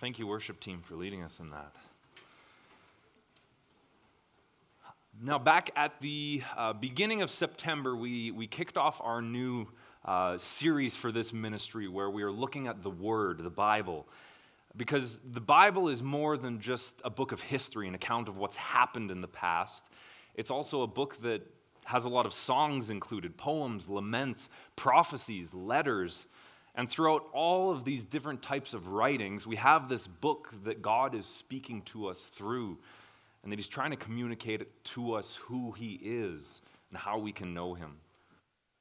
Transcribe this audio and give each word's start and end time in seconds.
thank 0.00 0.18
you, 0.18 0.26
worship 0.26 0.60
team, 0.60 0.82
for 0.86 0.94
leading 0.94 1.22
us 1.22 1.40
in 1.40 1.50
that. 1.50 1.72
Now, 5.22 5.38
back 5.38 5.70
at 5.76 5.98
the 6.00 6.42
uh, 6.56 6.74
beginning 6.74 7.22
of 7.22 7.30
September, 7.30 7.96
we, 7.96 8.30
we 8.30 8.46
kicked 8.46 8.76
off 8.76 9.00
our 9.02 9.22
new 9.22 9.66
uh, 10.04 10.36
series 10.36 10.94
for 10.94 11.10
this 11.10 11.32
ministry 11.32 11.88
where 11.88 12.10
we 12.10 12.22
are 12.22 12.30
looking 12.30 12.66
at 12.66 12.82
the 12.82 12.90
Word, 12.90 13.42
the 13.42 13.48
Bible. 13.50 14.06
Because 14.76 15.18
the 15.32 15.40
Bible 15.40 15.88
is 15.88 16.02
more 16.02 16.36
than 16.36 16.60
just 16.60 16.92
a 17.02 17.08
book 17.08 17.32
of 17.32 17.40
history, 17.40 17.88
an 17.88 17.94
account 17.94 18.28
of 18.28 18.36
what's 18.36 18.56
happened 18.56 19.10
in 19.10 19.22
the 19.22 19.28
past. 19.28 19.84
It's 20.34 20.50
also 20.50 20.82
a 20.82 20.86
book 20.86 21.16
that 21.22 21.40
has 21.84 22.04
a 22.04 22.08
lot 22.10 22.26
of 22.26 22.34
songs 22.34 22.90
included 22.90 23.36
poems, 23.38 23.88
laments, 23.88 24.50
prophecies, 24.74 25.54
letters. 25.54 26.26
And 26.76 26.90
throughout 26.90 27.24
all 27.32 27.70
of 27.70 27.84
these 27.84 28.04
different 28.04 28.42
types 28.42 28.74
of 28.74 28.88
writings, 28.88 29.46
we 29.46 29.56
have 29.56 29.88
this 29.88 30.06
book 30.06 30.52
that 30.64 30.82
God 30.82 31.14
is 31.14 31.24
speaking 31.24 31.80
to 31.86 32.06
us 32.06 32.20
through, 32.34 32.76
and 33.42 33.50
that 33.50 33.58
He's 33.58 33.66
trying 33.66 33.90
to 33.92 33.96
communicate 33.96 34.84
to 34.84 35.14
us 35.14 35.36
who 35.36 35.72
He 35.72 35.98
is 36.02 36.60
and 36.90 36.98
how 36.98 37.18
we 37.18 37.32
can 37.32 37.54
know 37.54 37.72
Him. 37.72 37.96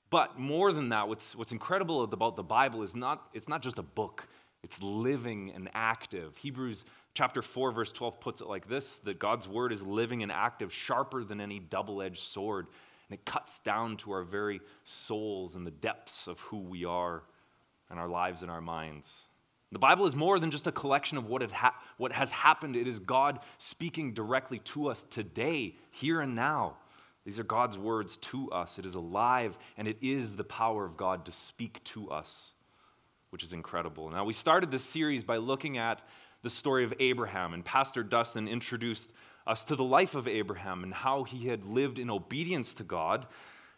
But 0.10 0.38
more 0.38 0.74
than 0.74 0.90
that, 0.90 1.08
what's, 1.08 1.36
what's 1.36 1.54
incredible 1.54 2.04
about 2.04 2.36
the 2.36 2.44
Bible 2.44 2.84
is 2.84 2.96
not, 2.96 3.30
it's 3.34 3.48
not 3.48 3.62
just 3.62 3.80
a 3.80 3.84
book, 3.84 4.28
it's 4.62 4.82
living 4.82 5.52
and 5.56 5.70
active. 5.74 6.36
Hebrews 6.36 6.84
chapter 7.14 7.42
4, 7.42 7.72
verse 7.72 7.92
12 7.94 8.20
puts 8.20 8.42
it 8.42 8.48
like 8.48 8.68
this 8.68 9.00
that 9.06 9.20
God's 9.20 9.48
word 9.48 9.72
is 9.72 9.82
living 9.82 10.22
and 10.22 10.32
active, 10.32 10.74
sharper 10.74 11.24
than 11.24 11.40
any 11.40 11.60
double 11.60 12.02
edged 12.02 12.24
sword, 12.24 12.68
and 13.10 13.18
it 13.18 13.26
cuts 13.26 13.60
down 13.60 13.96
to 13.98 14.12
our 14.12 14.24
very 14.24 14.60
souls 14.84 15.56
and 15.56 15.66
the 15.66 15.72
depths 15.72 16.28
of 16.28 16.40
who 16.42 16.60
we 16.60 16.84
are 16.84 17.24
and 17.90 18.00
our 18.00 18.08
lives 18.08 18.42
and 18.42 18.52
our 18.52 18.62
minds. 18.62 19.22
The 19.72 19.80
Bible 19.80 20.06
is 20.06 20.16
more 20.16 20.40
than 20.40 20.52
just 20.52 20.68
a 20.68 20.72
collection 20.72 21.18
of 21.18 21.26
what, 21.26 21.42
ha- 21.52 21.76
what 21.98 22.12
has 22.12 22.32
happened. 22.32 22.76
It 22.76 22.88
is 22.88 23.00
God 23.00 23.40
speaking 23.58 24.14
directly 24.14 24.60
to 24.60 24.88
us 24.88 25.06
today, 25.10 25.76
here 25.92 26.22
and 26.22 26.36
now. 26.36 26.78
These 27.26 27.40
are 27.40 27.44
God's 27.44 27.78
words 27.78 28.18
to 28.18 28.52
us. 28.52 28.78
It 28.78 28.86
is 28.86 28.96
alive, 28.96 29.58
and 29.78 29.88
it 29.88 29.98
is 30.02 30.36
the 30.36 30.44
power 30.44 30.86
of 30.86 30.96
God 30.96 31.26
to 31.26 31.32
speak 31.32 31.84
to 31.86 32.10
us, 32.12 32.52
which 33.32 33.44
is 33.44 33.52
incredible. 33.52 34.10
Now, 34.12 34.24
we 34.24 34.34
started 34.34 34.70
this 34.70 34.84
series 34.84 35.24
by 35.24 35.38
looking 35.38 35.78
at 35.78 36.02
the 36.44 36.50
story 36.50 36.84
of 36.84 36.94
Abraham, 37.00 37.56
and 37.56 37.66
Pastor 37.66 38.04
Dustin 38.04 38.48
introduced 38.48 39.12
us 39.48 39.64
to 39.66 39.76
the 39.76 39.84
life 39.84 40.14
of 40.14 40.28
Abraham 40.28 40.84
and 40.84 40.94
how 40.94 41.24
he 41.24 41.48
had 41.48 41.66
lived 41.66 41.98
in 41.98 42.10
obedience 42.10 42.74
to 42.76 42.84
God 42.84 43.26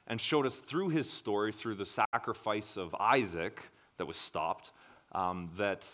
and 0.07 0.19
showed 0.19 0.45
us 0.45 0.55
through 0.55 0.89
his 0.89 1.09
story, 1.09 1.51
through 1.51 1.75
the 1.75 1.85
sacrifice 1.85 2.77
of 2.77 2.93
Isaac, 2.99 3.61
that 3.97 4.05
was 4.05 4.17
stopped, 4.17 4.71
um, 5.13 5.51
that, 5.57 5.85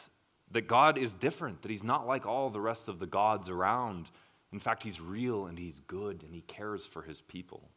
that 0.51 0.67
God 0.67 0.97
is 0.97 1.13
different, 1.13 1.61
that 1.61 1.71
He's 1.71 1.83
not 1.83 2.07
like 2.07 2.25
all 2.25 2.49
the 2.49 2.61
rest 2.61 2.87
of 2.87 2.99
the 2.99 3.07
gods 3.07 3.49
around. 3.49 4.09
In 4.51 4.59
fact, 4.59 4.83
He's 4.83 4.99
real 4.99 5.45
and 5.47 5.57
He's 5.57 5.79
good 5.87 6.23
and 6.23 6.33
He 6.33 6.41
cares 6.41 6.85
for 6.85 7.01
His 7.01 7.21
people. 7.21 7.69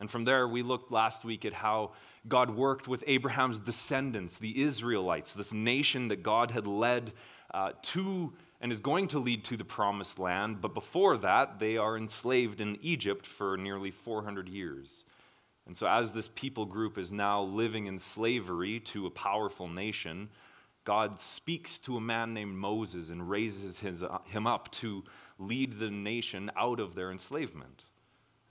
And 0.00 0.10
from 0.10 0.24
there, 0.24 0.48
we 0.48 0.62
looked 0.62 0.90
last 0.90 1.24
week 1.24 1.44
at 1.44 1.52
how 1.52 1.92
God 2.26 2.56
worked 2.56 2.88
with 2.88 3.04
Abraham's 3.06 3.60
descendants, 3.60 4.38
the 4.38 4.62
Israelites, 4.62 5.34
this 5.34 5.52
nation 5.52 6.08
that 6.08 6.22
God 6.22 6.50
had 6.50 6.66
led 6.66 7.12
uh, 7.52 7.72
to 7.82 8.32
and 8.62 8.72
is 8.72 8.80
going 8.80 9.08
to 9.08 9.18
lead 9.18 9.44
to 9.44 9.56
the 9.56 9.64
promised 9.64 10.18
land. 10.18 10.60
But 10.60 10.74
before 10.74 11.18
that, 11.18 11.58
they 11.58 11.76
are 11.76 11.96
enslaved 11.96 12.60
in 12.60 12.78
Egypt 12.82 13.26
for 13.26 13.56
nearly 13.56 13.90
400 13.90 14.48
years. 14.48 15.04
And 15.66 15.76
so, 15.76 15.86
as 15.86 16.12
this 16.12 16.28
people 16.34 16.66
group 16.66 16.98
is 16.98 17.12
now 17.12 17.42
living 17.42 17.86
in 17.86 17.98
slavery 17.98 18.80
to 18.80 19.06
a 19.06 19.10
powerful 19.10 19.68
nation, 19.68 20.28
God 20.84 21.20
speaks 21.20 21.78
to 21.80 21.96
a 21.96 22.00
man 22.00 22.34
named 22.34 22.56
Moses 22.56 23.10
and 23.10 23.28
raises 23.28 23.78
his, 23.78 24.02
uh, 24.02 24.18
him 24.24 24.46
up 24.46 24.70
to 24.72 25.04
lead 25.38 25.78
the 25.78 25.90
nation 25.90 26.50
out 26.56 26.80
of 26.80 26.94
their 26.94 27.12
enslavement. 27.12 27.84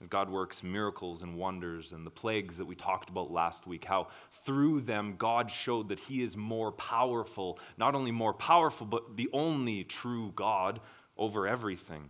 As 0.00 0.06
God 0.06 0.30
works 0.30 0.62
miracles 0.62 1.20
and 1.20 1.36
wonders 1.36 1.92
and 1.92 2.06
the 2.06 2.10
plagues 2.10 2.56
that 2.56 2.64
we 2.64 2.74
talked 2.74 3.10
about 3.10 3.30
last 3.30 3.66
week, 3.66 3.84
how 3.84 4.08
through 4.46 4.80
them 4.80 5.16
God 5.18 5.50
showed 5.50 5.90
that 5.90 6.00
He 6.00 6.22
is 6.22 6.36
more 6.36 6.72
powerful, 6.72 7.58
not 7.76 7.94
only 7.94 8.10
more 8.10 8.32
powerful, 8.32 8.86
but 8.86 9.16
the 9.16 9.28
only 9.34 9.84
true 9.84 10.32
God 10.34 10.80
over 11.18 11.46
everything 11.46 12.08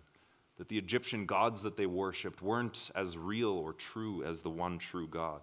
that 0.61 0.69
the 0.69 0.77
Egyptian 0.77 1.25
gods 1.25 1.63
that 1.63 1.79
they 1.79 1.87
worshiped 1.87 2.43
weren't 2.43 2.91
as 2.95 3.17
real 3.17 3.49
or 3.49 3.73
true 3.73 4.23
as 4.25 4.43
the 4.43 4.51
one 4.51 4.79
true 4.79 5.09
God. 5.09 5.41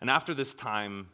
And 0.00 0.08
after 0.08 0.32
this 0.32 0.54
time, 0.54 1.08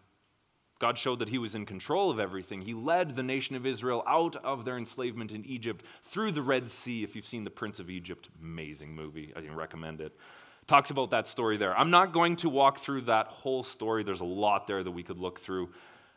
God 0.78 0.98
showed 0.98 1.20
that 1.20 1.30
he 1.30 1.38
was 1.38 1.54
in 1.54 1.64
control 1.64 2.10
of 2.10 2.20
everything. 2.20 2.60
He 2.60 2.74
led 2.74 3.16
the 3.16 3.22
nation 3.22 3.56
of 3.56 3.64
Israel 3.64 4.04
out 4.06 4.36
of 4.44 4.66
their 4.66 4.76
enslavement 4.76 5.32
in 5.32 5.42
Egypt 5.46 5.86
through 6.10 6.32
the 6.32 6.42
Red 6.42 6.68
Sea. 6.68 7.02
If 7.02 7.16
you've 7.16 7.26
seen 7.26 7.44
The 7.44 7.50
Prince 7.50 7.78
of 7.78 7.88
Egypt, 7.88 8.28
amazing 8.42 8.94
movie. 8.94 9.32
I 9.34 9.40
recommend 9.54 10.02
it. 10.02 10.12
Talks 10.66 10.90
about 10.90 11.12
that 11.12 11.26
story 11.26 11.56
there. 11.56 11.74
I'm 11.74 11.90
not 11.90 12.12
going 12.12 12.36
to 12.36 12.50
walk 12.50 12.78
through 12.78 13.02
that 13.02 13.28
whole 13.28 13.62
story. 13.62 14.04
There's 14.04 14.20
a 14.20 14.24
lot 14.24 14.66
there 14.66 14.84
that 14.84 14.90
we 14.90 15.02
could 15.02 15.18
look 15.18 15.40
through. 15.40 15.70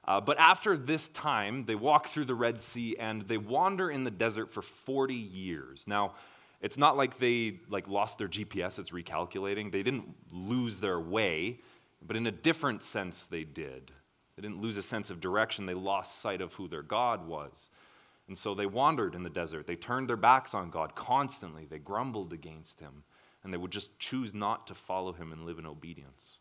Uh, 0.07 0.21
but 0.21 0.39
after 0.39 0.77
this 0.77 1.09
time, 1.09 1.65
they 1.65 1.75
walk 1.75 2.07
through 2.07 2.25
the 2.25 2.35
Red 2.35 2.61
Sea 2.61 2.95
and 2.97 3.23
they 3.23 3.37
wander 3.37 3.91
in 3.91 4.05
the 4.05 4.11
desert 4.11 4.53
for 4.53 4.61
40 4.61 5.13
years. 5.13 5.83
Now, 5.85 6.13
it's 6.61 6.77
not 6.77 6.95
like 6.95 7.19
they 7.19 7.59
like 7.69 7.87
lost 7.87 8.17
their 8.17 8.29
GPS, 8.29 8.79
it's 8.79 8.91
recalculating. 8.91 9.71
They 9.71 9.83
didn't 9.83 10.05
lose 10.31 10.79
their 10.79 10.99
way, 10.99 11.59
but 12.05 12.15
in 12.15 12.27
a 12.27 12.31
different 12.31 12.81
sense 12.81 13.25
they 13.29 13.43
did. 13.43 13.91
They 14.35 14.41
didn't 14.41 14.61
lose 14.61 14.77
a 14.77 14.83
sense 14.83 15.09
of 15.09 15.19
direction, 15.19 15.65
they 15.65 15.73
lost 15.73 16.21
sight 16.21 16.41
of 16.41 16.53
who 16.53 16.67
their 16.67 16.83
God 16.83 17.27
was. 17.27 17.69
And 18.27 18.37
so 18.37 18.53
they 18.53 18.65
wandered 18.65 19.15
in 19.15 19.23
the 19.23 19.29
desert. 19.29 19.67
They 19.67 19.75
turned 19.75 20.09
their 20.09 20.17
backs 20.17 20.53
on 20.53 20.69
God 20.69 20.95
constantly. 20.95 21.65
They 21.65 21.79
grumbled 21.79 22.33
against 22.33 22.79
him, 22.79 23.03
and 23.43 23.53
they 23.53 23.57
would 23.57 23.71
just 23.71 23.97
choose 23.99 24.33
not 24.33 24.67
to 24.67 24.75
follow 24.75 25.13
him 25.13 25.31
and 25.31 25.45
live 25.45 25.59
in 25.59 25.65
obedience. 25.65 26.39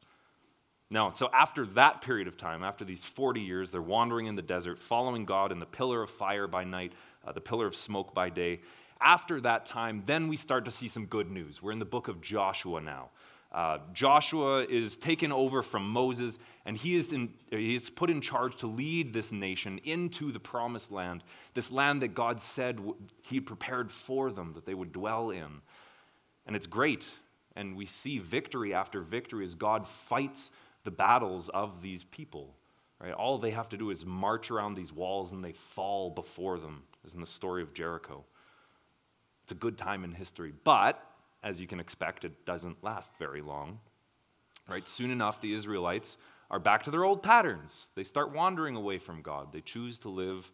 Now, 0.88 1.12
so 1.12 1.28
after 1.34 1.66
that 1.66 2.00
period 2.02 2.28
of 2.28 2.36
time, 2.36 2.62
after 2.62 2.84
these 2.84 3.04
40 3.04 3.40
years, 3.40 3.70
they're 3.70 3.82
wandering 3.82 4.26
in 4.26 4.36
the 4.36 4.42
desert, 4.42 4.80
following 4.80 5.24
God 5.24 5.50
in 5.50 5.58
the 5.58 5.66
pillar 5.66 6.02
of 6.02 6.10
fire 6.10 6.46
by 6.46 6.62
night, 6.62 6.92
uh, 7.26 7.32
the 7.32 7.40
pillar 7.40 7.66
of 7.66 7.74
smoke 7.74 8.14
by 8.14 8.30
day. 8.30 8.60
After 9.00 9.40
that 9.40 9.66
time, 9.66 10.04
then 10.06 10.28
we 10.28 10.36
start 10.36 10.64
to 10.66 10.70
see 10.70 10.86
some 10.86 11.06
good 11.06 11.30
news. 11.30 11.60
We're 11.60 11.72
in 11.72 11.80
the 11.80 11.84
book 11.84 12.06
of 12.06 12.20
Joshua 12.20 12.80
now. 12.80 13.10
Uh, 13.52 13.78
Joshua 13.94 14.64
is 14.64 14.96
taken 14.96 15.32
over 15.32 15.62
from 15.62 15.88
Moses, 15.88 16.38
and 16.66 16.76
he 16.76 16.94
is, 16.94 17.12
in, 17.12 17.32
he 17.50 17.74
is 17.74 17.90
put 17.90 18.10
in 18.10 18.20
charge 18.20 18.56
to 18.58 18.66
lead 18.66 19.12
this 19.12 19.32
nation 19.32 19.80
into 19.84 20.30
the 20.30 20.40
promised 20.40 20.92
land, 20.92 21.24
this 21.54 21.70
land 21.70 22.02
that 22.02 22.14
God 22.14 22.40
said 22.40 22.80
he 23.24 23.40
prepared 23.40 23.90
for 23.90 24.30
them, 24.30 24.52
that 24.54 24.66
they 24.66 24.74
would 24.74 24.92
dwell 24.92 25.30
in. 25.30 25.62
And 26.46 26.54
it's 26.54 26.66
great. 26.66 27.06
And 27.56 27.76
we 27.76 27.86
see 27.86 28.18
victory 28.18 28.74
after 28.74 29.00
victory 29.00 29.44
as 29.44 29.54
God 29.54 29.86
fights 30.08 30.50
the 30.86 30.90
battles 30.90 31.50
of 31.50 31.82
these 31.82 32.04
people. 32.04 32.54
Right? 32.98 33.12
All 33.12 33.36
they 33.36 33.50
have 33.50 33.68
to 33.68 33.76
do 33.76 33.90
is 33.90 34.06
march 34.06 34.50
around 34.50 34.74
these 34.74 34.92
walls 34.92 35.32
and 35.32 35.44
they 35.44 35.52
fall 35.52 36.08
before 36.08 36.58
them, 36.58 36.82
as 37.04 37.12
in 37.12 37.20
the 37.20 37.26
story 37.26 37.62
of 37.62 37.74
Jericho. 37.74 38.24
It's 39.42 39.52
a 39.52 39.56
good 39.56 39.76
time 39.76 40.02
in 40.04 40.12
history. 40.12 40.54
But, 40.64 40.98
as 41.44 41.60
you 41.60 41.66
can 41.66 41.78
expect, 41.78 42.24
it 42.24 42.46
doesn't 42.46 42.82
last 42.82 43.12
very 43.18 43.42
long. 43.42 43.78
Right? 44.66 44.88
Soon 44.88 45.10
enough, 45.10 45.42
the 45.42 45.52
Israelites 45.52 46.16
are 46.50 46.58
back 46.58 46.82
to 46.84 46.90
their 46.90 47.04
old 47.04 47.22
patterns. 47.22 47.88
They 47.94 48.02
start 48.02 48.32
wandering 48.32 48.76
away 48.76 48.98
from 48.98 49.20
God. 49.20 49.52
They 49.52 49.60
choose 49.60 49.98
to 49.98 50.08
live 50.08 50.50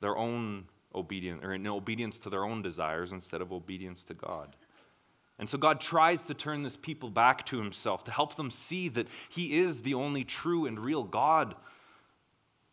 their 0.00 0.16
own 0.16 0.64
obedience, 0.94 1.44
or 1.44 1.52
in 1.52 1.66
obedience 1.66 2.18
to 2.20 2.30
their 2.30 2.44
own 2.44 2.62
desires 2.62 3.12
instead 3.12 3.40
of 3.40 3.52
obedience 3.52 4.02
to 4.04 4.14
God. 4.14 4.56
And 5.38 5.48
so 5.48 5.58
God 5.58 5.80
tries 5.80 6.22
to 6.22 6.34
turn 6.34 6.62
this 6.62 6.76
people 6.76 7.10
back 7.10 7.46
to 7.46 7.58
himself, 7.58 8.04
to 8.04 8.10
help 8.10 8.36
them 8.36 8.50
see 8.50 8.88
that 8.90 9.08
he 9.28 9.58
is 9.58 9.82
the 9.82 9.94
only 9.94 10.24
true 10.24 10.66
and 10.66 10.78
real 10.78 11.02
God. 11.02 11.54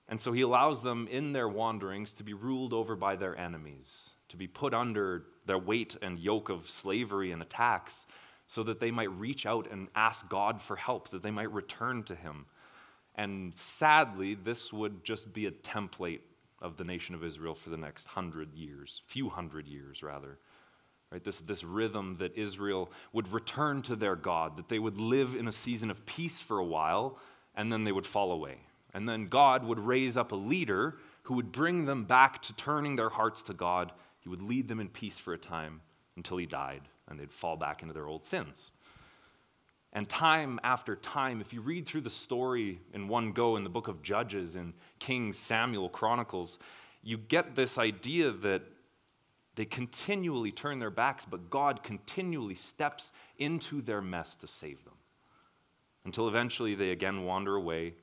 And 0.07 0.19
so 0.19 0.31
he 0.31 0.41
allows 0.41 0.81
them 0.81 1.07
in 1.09 1.33
their 1.33 1.47
wanderings 1.47 2.13
to 2.15 2.23
be 2.23 2.33
ruled 2.33 2.73
over 2.73 2.95
by 2.95 3.15
their 3.15 3.37
enemies, 3.37 4.09
to 4.29 4.37
be 4.37 4.47
put 4.47 4.73
under 4.73 5.25
their 5.45 5.57
weight 5.57 5.95
and 6.01 6.19
yoke 6.19 6.49
of 6.49 6.69
slavery 6.69 7.31
and 7.31 7.41
attacks, 7.41 8.05
so 8.45 8.63
that 8.63 8.79
they 8.79 8.91
might 8.91 9.11
reach 9.11 9.45
out 9.45 9.71
and 9.71 9.87
ask 9.95 10.27
God 10.27 10.61
for 10.61 10.75
help, 10.75 11.09
that 11.09 11.23
they 11.23 11.31
might 11.31 11.51
return 11.51 12.03
to 12.03 12.15
him. 12.15 12.45
And 13.15 13.53
sadly, 13.53 14.35
this 14.35 14.73
would 14.73 15.03
just 15.03 15.31
be 15.33 15.45
a 15.45 15.51
template 15.51 16.21
of 16.61 16.77
the 16.77 16.83
nation 16.83 17.15
of 17.15 17.23
Israel 17.23 17.55
for 17.55 17.69
the 17.69 17.77
next 17.77 18.05
hundred 18.05 18.53
years, 18.53 19.01
few 19.07 19.29
hundred 19.29 19.67
years 19.67 20.03
rather. 20.03 20.39
Right, 21.11 21.23
this, 21.23 21.39
this 21.39 21.63
rhythm 21.63 22.17
that 22.19 22.37
Israel 22.37 22.91
would 23.13 23.31
return 23.33 23.81
to 23.83 23.95
their 23.95 24.15
God, 24.15 24.57
that 24.57 24.69
they 24.69 24.77
would 24.77 24.99
live 24.99 25.35
in 25.35 25.47
a 25.47 25.51
season 25.51 25.89
of 25.89 26.05
peace 26.05 26.39
for 26.39 26.59
a 26.59 26.65
while, 26.65 27.17
and 27.55 27.73
then 27.73 27.83
they 27.83 27.91
would 27.91 28.05
fall 28.05 28.31
away. 28.31 28.57
And 28.93 29.09
then 29.09 29.27
God 29.27 29.63
would 29.63 29.79
raise 29.79 30.17
up 30.17 30.31
a 30.31 30.35
leader 30.35 30.97
who 31.23 31.33
would 31.35 31.51
bring 31.51 31.85
them 31.85 32.05
back 32.05 32.43
to 32.43 32.53
turning 32.53 32.95
their 32.95 33.09
hearts 33.09 33.41
to 33.43 33.53
God. 33.53 33.91
He 34.19 34.29
would 34.29 34.43
lead 34.43 34.67
them 34.67 34.79
in 34.79 34.87
peace 34.87 35.17
for 35.17 35.33
a 35.33 35.37
time 35.37 35.81
until 36.15 36.37
he 36.37 36.45
died, 36.45 36.81
and 37.07 37.19
they'd 37.19 37.31
fall 37.31 37.57
back 37.57 37.81
into 37.81 37.93
their 37.93 38.07
old 38.07 38.23
sins. 38.23 38.71
And 39.93 40.07
time 40.07 40.59
after 40.63 40.95
time, 40.95 41.41
if 41.41 41.53
you 41.53 41.61
read 41.61 41.87
through 41.87 42.01
the 42.01 42.09
story 42.11 42.79
in 42.93 43.07
one 43.07 43.31
go 43.31 43.55
in 43.55 43.63
the 43.63 43.69
book 43.69 43.87
of 43.87 44.03
Judges 44.03 44.55
and 44.55 44.73
Kings, 44.99 45.37
Samuel, 45.37 45.89
Chronicles, 45.89 46.59
you 47.01 47.17
get 47.17 47.55
this 47.55 47.79
idea 47.79 48.31
that 48.31 48.61
they 49.59 49.65
continually 49.65 50.53
turn 50.53 50.79
their 50.79 50.89
backs, 50.89 51.25
but 51.29 51.49
God 51.49 51.83
continually 51.83 52.55
steps 52.55 53.11
into 53.39 53.81
their 53.81 54.01
mess 54.01 54.35
to 54.37 54.47
save 54.47 54.81
them. 54.85 54.93
Until 56.05 56.29
eventually 56.29 56.75
they 56.75 56.91
again 56.91 57.25
wander 57.25 57.57
away. 57.57 57.95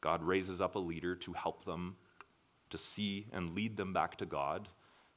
God 0.00 0.24
raises 0.24 0.60
up 0.60 0.74
a 0.74 0.80
leader 0.80 1.14
to 1.14 1.32
help 1.32 1.64
them 1.64 1.94
to 2.70 2.76
see 2.76 3.28
and 3.32 3.54
lead 3.54 3.76
them 3.76 3.92
back 3.92 4.18
to 4.18 4.26
God. 4.26 4.68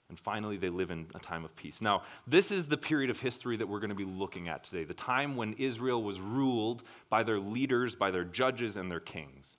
And 0.09 0.19
finally, 0.19 0.57
they 0.57 0.69
live 0.69 0.91
in 0.91 1.07
a 1.15 1.19
time 1.19 1.43
of 1.43 1.55
peace. 1.55 1.81
Now, 1.81 2.03
this 2.27 2.51
is 2.51 2.67
the 2.67 2.77
period 2.77 3.09
of 3.09 3.19
history 3.19 3.57
that 3.57 3.67
we're 3.67 3.79
going 3.79 3.89
to 3.89 3.95
be 3.95 4.05
looking 4.05 4.49
at 4.49 4.65
today 4.65 4.83
the 4.83 4.93
time 4.93 5.35
when 5.35 5.53
Israel 5.53 6.03
was 6.03 6.19
ruled 6.19 6.83
by 7.09 7.23
their 7.23 7.39
leaders, 7.39 7.95
by 7.95 8.11
their 8.11 8.23
judges, 8.23 8.77
and 8.77 8.91
their 8.91 8.99
kings. 8.99 9.57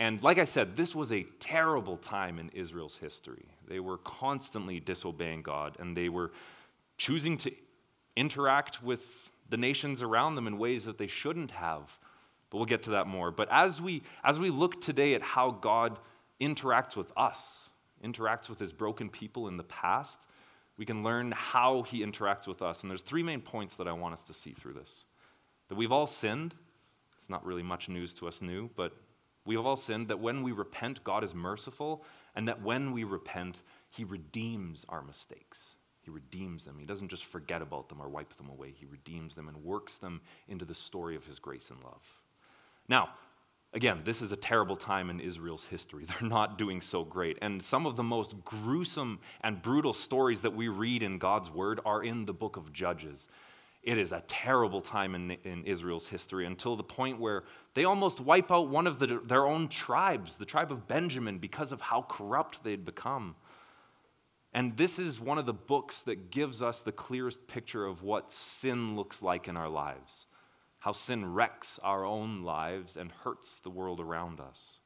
And 0.00 0.22
like 0.22 0.38
I 0.38 0.44
said, 0.44 0.78
this 0.78 0.94
was 0.94 1.12
a 1.12 1.24
terrible 1.40 1.98
time 1.98 2.38
in 2.38 2.48
Israel's 2.54 2.96
history. 2.96 3.44
They 3.68 3.80
were 3.80 3.98
constantly 3.98 4.80
disobeying 4.80 5.42
God, 5.42 5.76
and 5.78 5.94
they 5.94 6.08
were 6.08 6.32
choosing 6.96 7.36
to 7.36 7.52
interact 8.16 8.82
with 8.82 9.02
the 9.50 9.58
nations 9.58 10.00
around 10.00 10.36
them 10.36 10.46
in 10.46 10.56
ways 10.56 10.86
that 10.86 10.96
they 10.96 11.06
shouldn't 11.06 11.50
have. 11.50 11.82
But 12.48 12.56
we'll 12.56 12.66
get 12.66 12.82
to 12.84 12.90
that 12.92 13.08
more. 13.08 13.30
But 13.30 13.48
as 13.52 13.82
we, 13.82 14.02
as 14.24 14.40
we 14.40 14.48
look 14.48 14.80
today 14.80 15.12
at 15.12 15.20
how 15.20 15.50
God 15.50 15.98
interacts 16.40 16.96
with 16.96 17.12
us, 17.14 17.68
interacts 18.02 18.48
with 18.48 18.58
his 18.58 18.72
broken 18.72 19.10
people 19.10 19.48
in 19.48 19.58
the 19.58 19.64
past, 19.64 20.18
we 20.78 20.86
can 20.86 21.04
learn 21.04 21.30
how 21.32 21.82
he 21.82 22.02
interacts 22.02 22.46
with 22.46 22.62
us. 22.62 22.80
And 22.80 22.90
there's 22.90 23.02
three 23.02 23.22
main 23.22 23.42
points 23.42 23.76
that 23.76 23.86
I 23.86 23.92
want 23.92 24.14
us 24.14 24.24
to 24.24 24.32
see 24.32 24.52
through 24.52 24.72
this 24.72 25.04
that 25.68 25.74
we've 25.74 25.92
all 25.92 26.06
sinned. 26.06 26.54
It's 27.18 27.28
not 27.28 27.44
really 27.44 27.62
much 27.62 27.90
news 27.90 28.14
to 28.14 28.26
us 28.26 28.40
new, 28.40 28.70
but 28.76 28.94
we 29.44 29.54
have 29.56 29.66
all 29.66 29.76
sinned. 29.76 30.08
That 30.08 30.20
when 30.20 30.42
we 30.42 30.52
repent, 30.52 31.04
God 31.04 31.24
is 31.24 31.34
merciful. 31.34 32.04
And 32.34 32.48
that 32.48 32.62
when 32.62 32.92
we 32.92 33.04
repent, 33.04 33.62
he 33.90 34.04
redeems 34.04 34.84
our 34.88 35.02
mistakes. 35.02 35.76
He 36.02 36.10
redeems 36.10 36.64
them. 36.64 36.78
He 36.78 36.86
doesn't 36.86 37.08
just 37.08 37.24
forget 37.24 37.60
about 37.62 37.88
them 37.88 38.00
or 38.00 38.08
wipe 38.08 38.36
them 38.36 38.48
away. 38.48 38.72
He 38.74 38.86
redeems 38.86 39.34
them 39.34 39.48
and 39.48 39.64
works 39.64 39.96
them 39.96 40.20
into 40.48 40.64
the 40.64 40.74
story 40.74 41.16
of 41.16 41.26
his 41.26 41.38
grace 41.38 41.70
and 41.70 41.82
love. 41.82 42.02
Now, 42.88 43.10
Again, 43.72 43.98
this 44.04 44.20
is 44.20 44.32
a 44.32 44.36
terrible 44.36 44.76
time 44.76 45.10
in 45.10 45.20
Israel's 45.20 45.64
history. 45.64 46.04
They're 46.20 46.28
not 46.28 46.58
doing 46.58 46.80
so 46.80 47.04
great. 47.04 47.38
And 47.40 47.62
some 47.62 47.86
of 47.86 47.96
the 47.96 48.02
most 48.02 48.44
gruesome 48.44 49.20
and 49.42 49.62
brutal 49.62 49.92
stories 49.92 50.40
that 50.40 50.54
we 50.54 50.68
read 50.68 51.02
in 51.02 51.18
God's 51.18 51.50
word 51.50 51.80
are 51.84 52.02
in 52.02 52.26
the 52.26 52.32
book 52.32 52.56
of 52.56 52.72
Judges. 52.72 53.28
It 53.82 53.96
is 53.96 54.12
a 54.12 54.22
terrible 54.28 54.82
time 54.82 55.14
in, 55.14 55.30
in 55.44 55.64
Israel's 55.64 56.06
history 56.06 56.46
until 56.46 56.76
the 56.76 56.82
point 56.82 57.18
where 57.18 57.44
they 57.74 57.84
almost 57.84 58.20
wipe 58.20 58.52
out 58.52 58.68
one 58.68 58.86
of 58.86 58.98
the, 58.98 59.20
their 59.24 59.46
own 59.46 59.68
tribes, 59.68 60.36
the 60.36 60.44
tribe 60.44 60.70
of 60.70 60.86
Benjamin, 60.86 61.38
because 61.38 61.72
of 61.72 61.80
how 61.80 62.02
corrupt 62.02 62.62
they'd 62.62 62.84
become. 62.84 63.34
And 64.52 64.76
this 64.76 64.98
is 64.98 65.20
one 65.20 65.38
of 65.38 65.46
the 65.46 65.54
books 65.54 66.02
that 66.02 66.30
gives 66.30 66.60
us 66.60 66.82
the 66.82 66.92
clearest 66.92 67.46
picture 67.46 67.86
of 67.86 68.02
what 68.02 68.30
sin 68.30 68.96
looks 68.96 69.22
like 69.22 69.48
in 69.48 69.56
our 69.56 69.68
lives 69.68 70.26
how 70.80 70.92
sin 70.92 71.34
wrecks 71.34 71.78
our 71.82 72.04
own 72.04 72.42
lives 72.42 72.96
and 72.96 73.12
hurts 73.22 73.60
the 73.60 73.70
world 73.70 74.00
around 74.00 74.40
us. 74.40 74.78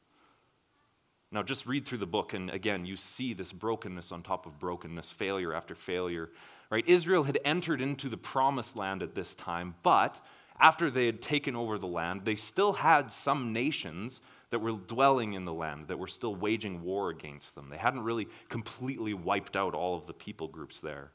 Now, 1.31 1.43
just 1.43 1.67
read 1.67 1.87
through 1.87 1.99
the 1.99 2.07
book, 2.07 2.35
and 2.35 2.51
again, 2.51 2.85
you 2.85 2.97
see 2.97 3.33
this 3.33 3.53
brokenness 3.53 4.13
on 4.13 4.23
top 4.23 4.47
of 4.47 4.59
brokenness, 4.59 5.11
failure 5.11 5.55
after 5.55 5.75
failure. 5.75 6.31
Right? 6.75 6.89
Israel 6.89 7.23
had 7.23 7.39
entered 7.45 7.81
into 7.81 8.09
the 8.09 8.17
promised 8.17 8.77
land 8.77 9.05
at 9.05 9.15
this 9.15 9.33
time, 9.37 9.77
but 9.85 10.19
after 10.59 10.91
they 10.91 11.07
had 11.07 11.23
taken 11.23 11.55
over 11.55 11.79
the 11.79 11.87
land, 11.87 12.23
they 12.25 12.35
still 12.35 12.73
had 12.73 13.13
some 13.13 13.53
nations 13.53 14.21
that 14.51 14.59
were 14.59 14.73
dwelling 14.73 15.35
in 15.35 15.45
the 15.45 15.53
land, 15.53 15.87
that 15.87 16.01
were 16.01 16.09
still 16.09 16.35
waging 16.35 16.83
war 16.83 17.11
against 17.11 17.55
them. 17.55 17.69
They 17.71 17.77
hadn't 17.77 18.03
really 18.03 18.27
completely 18.49 19.15
wiped 19.15 19.55
out 19.55 19.77
all 19.77 19.97
of 19.97 20.09
the 20.09 20.13
people 20.13 20.49
groups 20.49 20.81
there. 20.81 21.13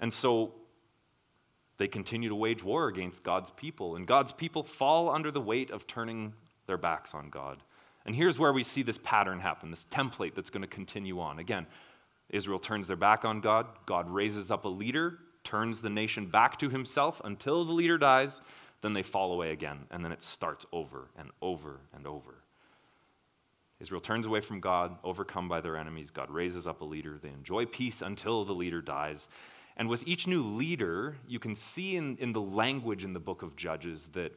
And 0.00 0.12
so 0.12 0.52
they 1.78 1.86
continue 1.86 2.28
to 2.28 2.34
wage 2.34 2.64
war 2.64 2.88
against 2.88 3.22
God's 3.22 3.50
people, 3.50 3.94
and 3.94 4.04
God's 4.04 4.32
people 4.32 4.64
fall 4.64 5.10
under 5.10 5.30
the 5.30 5.40
weight 5.40 5.70
of 5.70 5.86
turning 5.86 6.32
their 6.66 6.76
backs 6.76 7.14
on 7.14 7.30
God. 7.30 7.62
And 8.04 8.16
here's 8.16 8.36
where 8.36 8.52
we 8.52 8.64
see 8.64 8.82
this 8.82 8.98
pattern 9.04 9.38
happen, 9.38 9.70
this 9.70 9.86
template 9.92 10.34
that's 10.34 10.50
going 10.50 10.62
to 10.62 10.66
continue 10.66 11.20
on. 11.20 11.38
Again, 11.38 11.68
Israel 12.30 12.58
turns 12.58 12.86
their 12.86 12.96
back 12.96 13.24
on 13.24 13.40
God, 13.40 13.66
God 13.86 14.10
raises 14.10 14.50
up 14.50 14.64
a 14.64 14.68
leader, 14.68 15.18
turns 15.44 15.80
the 15.80 15.90
nation 15.90 16.26
back 16.26 16.58
to 16.58 16.68
himself 16.68 17.20
until 17.24 17.64
the 17.64 17.72
leader 17.72 17.98
dies, 17.98 18.40
then 18.82 18.92
they 18.92 19.02
fall 19.02 19.32
away 19.32 19.52
again, 19.52 19.78
and 19.90 20.04
then 20.04 20.12
it 20.12 20.22
starts 20.22 20.66
over 20.72 21.08
and 21.16 21.30
over 21.40 21.80
and 21.94 22.06
over. 22.06 22.34
Israel 23.80 24.00
turns 24.00 24.26
away 24.26 24.40
from 24.40 24.60
God, 24.60 24.96
overcome 25.04 25.48
by 25.48 25.60
their 25.60 25.76
enemies. 25.76 26.10
God 26.10 26.30
raises 26.30 26.66
up 26.66 26.80
a 26.80 26.84
leader. 26.84 27.18
They 27.22 27.28
enjoy 27.28 27.66
peace 27.66 28.00
until 28.00 28.44
the 28.44 28.54
leader 28.54 28.80
dies. 28.80 29.28
And 29.76 29.88
with 29.88 30.06
each 30.06 30.26
new 30.26 30.42
leader, 30.42 31.16
you 31.28 31.38
can 31.38 31.54
see 31.54 31.96
in, 31.96 32.16
in 32.16 32.32
the 32.32 32.40
language 32.40 33.04
in 33.04 33.12
the 33.12 33.20
book 33.20 33.42
of 33.42 33.54
Judges 33.54 34.08
that 34.14 34.32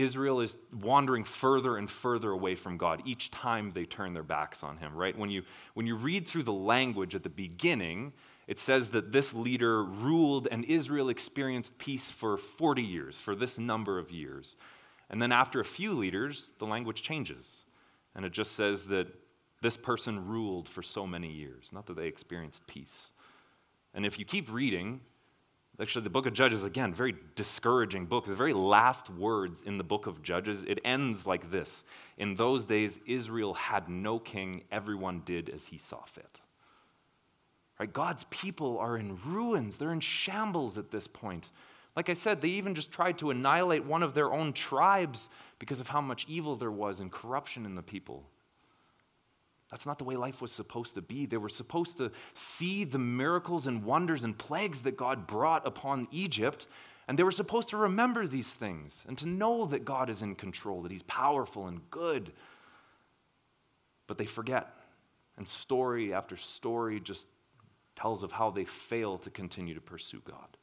Israel 0.00 0.40
is 0.40 0.56
wandering 0.82 1.24
further 1.24 1.76
and 1.76 1.90
further 1.90 2.30
away 2.30 2.54
from 2.54 2.76
God 2.76 3.02
each 3.04 3.30
time 3.30 3.72
they 3.72 3.84
turn 3.84 4.12
their 4.12 4.22
backs 4.22 4.62
on 4.62 4.76
him, 4.76 4.94
right? 4.94 5.16
When 5.16 5.30
you, 5.30 5.42
when 5.74 5.86
you 5.86 5.96
read 5.96 6.26
through 6.26 6.44
the 6.44 6.52
language 6.52 7.14
at 7.14 7.22
the 7.22 7.28
beginning, 7.28 8.12
it 8.46 8.58
says 8.58 8.88
that 8.90 9.12
this 9.12 9.32
leader 9.32 9.84
ruled 9.84 10.48
and 10.50 10.64
Israel 10.64 11.08
experienced 11.08 11.76
peace 11.78 12.10
for 12.10 12.36
40 12.36 12.82
years, 12.82 13.20
for 13.20 13.34
this 13.34 13.58
number 13.58 13.98
of 13.98 14.10
years. 14.10 14.56
And 15.08 15.20
then 15.20 15.32
after 15.32 15.60
a 15.60 15.64
few 15.64 15.92
leaders, 15.92 16.50
the 16.58 16.66
language 16.66 17.02
changes. 17.02 17.64
And 18.14 18.24
it 18.24 18.32
just 18.32 18.52
says 18.52 18.84
that 18.86 19.08
this 19.62 19.76
person 19.76 20.26
ruled 20.26 20.68
for 20.68 20.82
so 20.82 21.06
many 21.06 21.30
years, 21.30 21.70
not 21.72 21.86
that 21.86 21.96
they 21.96 22.06
experienced 22.06 22.66
peace. 22.66 23.10
And 23.94 24.06
if 24.06 24.18
you 24.18 24.24
keep 24.24 24.50
reading, 24.50 25.00
actually, 25.80 26.04
the 26.04 26.10
book 26.10 26.26
of 26.26 26.32
Judges, 26.32 26.64
again, 26.64 26.92
very 26.92 27.14
discouraging 27.36 28.06
book. 28.06 28.26
The 28.26 28.34
very 28.34 28.52
last 28.52 29.08
words 29.10 29.62
in 29.64 29.78
the 29.78 29.84
book 29.84 30.06
of 30.06 30.22
Judges, 30.22 30.64
it 30.64 30.78
ends 30.84 31.26
like 31.26 31.50
this 31.50 31.84
In 32.18 32.34
those 32.34 32.66
days, 32.66 32.98
Israel 33.06 33.54
had 33.54 33.88
no 33.88 34.18
king, 34.18 34.62
everyone 34.70 35.22
did 35.24 35.48
as 35.48 35.64
he 35.64 35.78
saw 35.78 36.04
fit. 36.04 36.40
Right? 37.78 37.92
God's 37.92 38.24
people 38.30 38.78
are 38.78 38.98
in 38.98 39.18
ruins, 39.24 39.76
they're 39.76 39.92
in 39.92 40.00
shambles 40.00 40.76
at 40.76 40.90
this 40.90 41.06
point. 41.06 41.50
Like 41.96 42.08
I 42.08 42.14
said, 42.14 42.40
they 42.40 42.48
even 42.48 42.74
just 42.74 42.92
tried 42.92 43.18
to 43.18 43.30
annihilate 43.30 43.84
one 43.84 44.02
of 44.02 44.14
their 44.14 44.32
own 44.32 44.52
tribes 44.52 45.28
because 45.58 45.80
of 45.80 45.88
how 45.88 46.00
much 46.00 46.24
evil 46.28 46.56
there 46.56 46.70
was 46.70 47.00
and 47.00 47.10
corruption 47.10 47.66
in 47.66 47.74
the 47.74 47.82
people. 47.82 48.24
That's 49.70 49.86
not 49.86 49.98
the 49.98 50.04
way 50.04 50.16
life 50.16 50.40
was 50.40 50.50
supposed 50.50 50.94
to 50.94 51.02
be. 51.02 51.26
They 51.26 51.36
were 51.36 51.48
supposed 51.48 51.98
to 51.98 52.10
see 52.34 52.84
the 52.84 52.98
miracles 52.98 53.66
and 53.66 53.84
wonders 53.84 54.24
and 54.24 54.36
plagues 54.36 54.82
that 54.82 54.96
God 54.96 55.26
brought 55.26 55.66
upon 55.66 56.08
Egypt, 56.10 56.66
and 57.06 57.18
they 57.18 57.22
were 57.22 57.30
supposed 57.30 57.68
to 57.70 57.76
remember 57.76 58.26
these 58.26 58.52
things 58.52 59.04
and 59.06 59.16
to 59.18 59.26
know 59.28 59.66
that 59.66 59.84
God 59.84 60.10
is 60.10 60.22
in 60.22 60.34
control, 60.34 60.82
that 60.82 60.92
He's 60.92 61.04
powerful 61.04 61.68
and 61.68 61.80
good. 61.90 62.32
But 64.08 64.18
they 64.18 64.26
forget. 64.26 64.74
And 65.36 65.46
story 65.46 66.12
after 66.12 66.36
story 66.36 66.98
just 67.00 67.26
tells 67.94 68.22
of 68.22 68.32
how 68.32 68.50
they 68.50 68.64
fail 68.64 69.18
to 69.18 69.30
continue 69.30 69.74
to 69.74 69.80
pursue 69.80 70.20
God. 70.26 70.56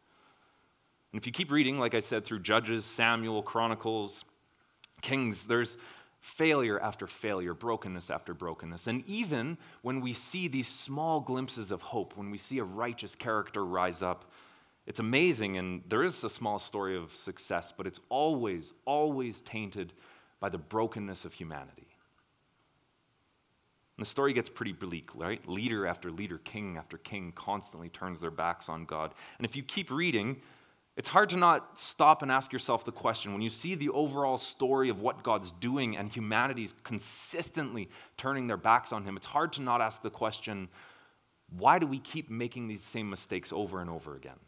And 1.14 1.22
if 1.22 1.26
you 1.26 1.32
keep 1.32 1.50
reading, 1.50 1.80
like 1.80 1.96
I 1.96 2.02
said, 2.02 2.26
through 2.26 2.40
Judges, 2.40 2.84
Samuel, 2.84 3.42
Chronicles, 3.42 4.26
Kings, 5.02 5.46
there's 5.46 5.78
failure 6.28 6.80
after 6.80 7.08
failure, 7.08 7.54
brokenness 7.54 8.10
after 8.10 8.34
brokenness. 8.34 8.88
And 8.88 9.04
even 9.08 9.58
when 9.82 10.02
we 10.02 10.14
see 10.14 10.48
these 10.48 10.68
small 10.68 11.22
glimpses 11.22 11.72
of 11.72 11.82
hope, 11.82 12.18
when 12.18 12.30
we 12.30 12.38
see 12.38 12.60
a 12.60 12.64
righteous 12.64 13.16
character 13.16 13.64
rise 13.66 14.02
up, 14.02 14.32
it's 14.86 15.00
amazing. 15.00 15.58
And 15.58 15.82
there 15.88 16.04
is 16.04 16.24
a 16.24 16.30
small 16.30 16.60
story 16.60 16.98
of 16.98 17.16
success, 17.16 17.74
but 17.76 17.88
it's 17.88 18.00
always, 18.10 18.74
always 18.86 19.40
tainted 19.42 19.94
by 20.40 20.50
the 20.50 20.58
brokenness 20.58 21.24
of 21.26 21.34
humanity. 21.34 21.88
And 23.98 24.06
the 24.06 24.10
story 24.10 24.34
gets 24.34 24.50
pretty 24.50 24.74
bleak, 24.74 25.10
right? 25.16 25.46
Leader 25.48 25.88
after 25.88 26.12
leader, 26.12 26.38
king 26.40 26.78
after 26.78 26.98
king 26.98 27.32
constantly 27.36 27.90
turns 27.90 28.20
their 28.20 28.32
backs 28.32 28.70
on 28.70 28.86
God. 28.86 29.14
And 29.38 29.46
if 29.46 29.56
you 29.56 29.64
keep 29.64 29.90
reading, 29.90 30.42
it's 30.98 31.08
hard 31.08 31.30
to 31.30 31.38
not 31.38 31.78
stop 31.78 32.24
and 32.24 32.32
ask 32.32 32.52
yourself 32.52 32.84
the 32.84 32.92
question 32.92 33.32
when 33.32 33.44
you 33.44 33.52
see 33.52 33.76
the 33.76 33.90
overall 33.90 34.40
story 34.40 34.90
of 34.90 35.00
what 35.00 35.24
God's 35.24 35.52
doing 35.62 35.96
and 35.96 36.10
humanity's 36.10 36.74
consistently 36.84 37.88
turning 38.18 38.48
their 38.48 38.58
backs 38.58 38.92
on 38.92 39.04
Him, 39.04 39.16
it's 39.16 39.28
hard 39.28 39.54
to 39.54 39.62
not 39.62 39.80
ask 39.80 40.02
the 40.02 40.10
question 40.10 40.68
why 41.56 41.80
do 41.80 41.88
we 41.88 42.00
keep 42.00 42.30
making 42.30 42.68
these 42.68 42.84
same 42.84 43.10
mistakes 43.10 43.54
over 43.54 43.80
and 43.80 43.90
over 43.90 44.16
again? 44.16 44.40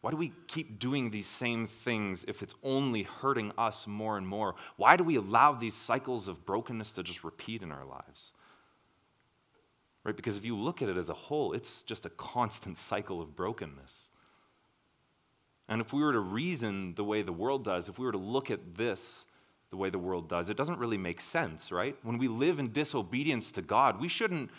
Why 0.00 0.10
do 0.10 0.16
we 0.18 0.32
keep 0.48 0.78
doing 0.78 1.10
these 1.10 1.26
same 1.26 1.66
things 1.66 2.26
if 2.28 2.42
it's 2.42 2.54
only 2.62 3.04
hurting 3.04 3.52
us 3.56 3.86
more 3.86 4.18
and 4.18 4.28
more? 4.28 4.54
Why 4.76 4.96
do 4.96 5.02
we 5.02 5.16
allow 5.16 5.54
these 5.54 5.74
cycles 5.74 6.28
of 6.28 6.44
brokenness 6.44 6.92
to 6.92 7.02
just 7.02 7.24
repeat 7.24 7.62
in 7.62 7.72
our 7.72 7.86
lives? 7.86 8.32
Right? 10.04 10.14
Because 10.14 10.36
if 10.36 10.44
you 10.44 10.56
look 10.56 10.82
at 10.82 10.90
it 10.90 10.98
as 10.98 11.08
a 11.08 11.14
whole, 11.14 11.54
it's 11.54 11.82
just 11.84 12.04
a 12.04 12.10
constant 12.10 12.76
cycle 12.76 13.22
of 13.22 13.34
brokenness. 13.34 14.10
And 15.68 15.80
if 15.80 15.92
we 15.92 16.02
were 16.02 16.12
to 16.12 16.20
reason 16.20 16.94
the 16.94 17.04
way 17.04 17.22
the 17.22 17.32
world 17.32 17.64
does, 17.64 17.88
if 17.88 17.98
we 17.98 18.04
were 18.04 18.12
to 18.12 18.18
look 18.18 18.50
at 18.50 18.76
this 18.76 19.24
the 19.70 19.76
way 19.76 19.90
the 19.90 19.98
world 19.98 20.28
does, 20.28 20.50
it 20.50 20.56
doesn't 20.56 20.78
really 20.78 20.98
make 20.98 21.20
sense, 21.20 21.72
right? 21.72 21.96
When 22.02 22.18
we 22.18 22.28
live 22.28 22.58
in 22.58 22.72
disobedience 22.72 23.50
to 23.52 23.62
God, 23.62 24.00
we 24.00 24.08
shouldn't 24.08 24.50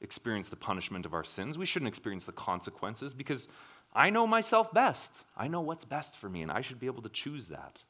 experience 0.00 0.48
the 0.48 0.56
punishment 0.56 1.06
of 1.06 1.14
our 1.14 1.24
sins. 1.24 1.56
We 1.56 1.66
shouldn't 1.66 1.88
experience 1.88 2.24
the 2.24 2.32
consequences 2.32 3.14
because 3.14 3.48
I 3.94 4.10
know 4.10 4.26
myself 4.26 4.72
best. 4.74 5.10
I 5.36 5.48
know 5.48 5.62
what's 5.62 5.84
best 5.84 6.16
for 6.16 6.28
me, 6.28 6.42
and 6.42 6.50
I 6.50 6.60
should 6.60 6.78
be 6.80 6.86
able 6.86 7.02
to 7.02 7.08
choose 7.08 7.46
that. 7.46 7.82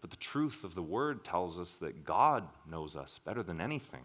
But 0.00 0.10
the 0.10 0.16
truth 0.16 0.62
of 0.62 0.74
the 0.74 0.82
word 0.82 1.24
tells 1.24 1.58
us 1.58 1.76
that 1.80 2.04
God 2.04 2.44
knows 2.70 2.94
us 2.94 3.18
better 3.24 3.42
than 3.42 3.60
anything, 3.60 4.04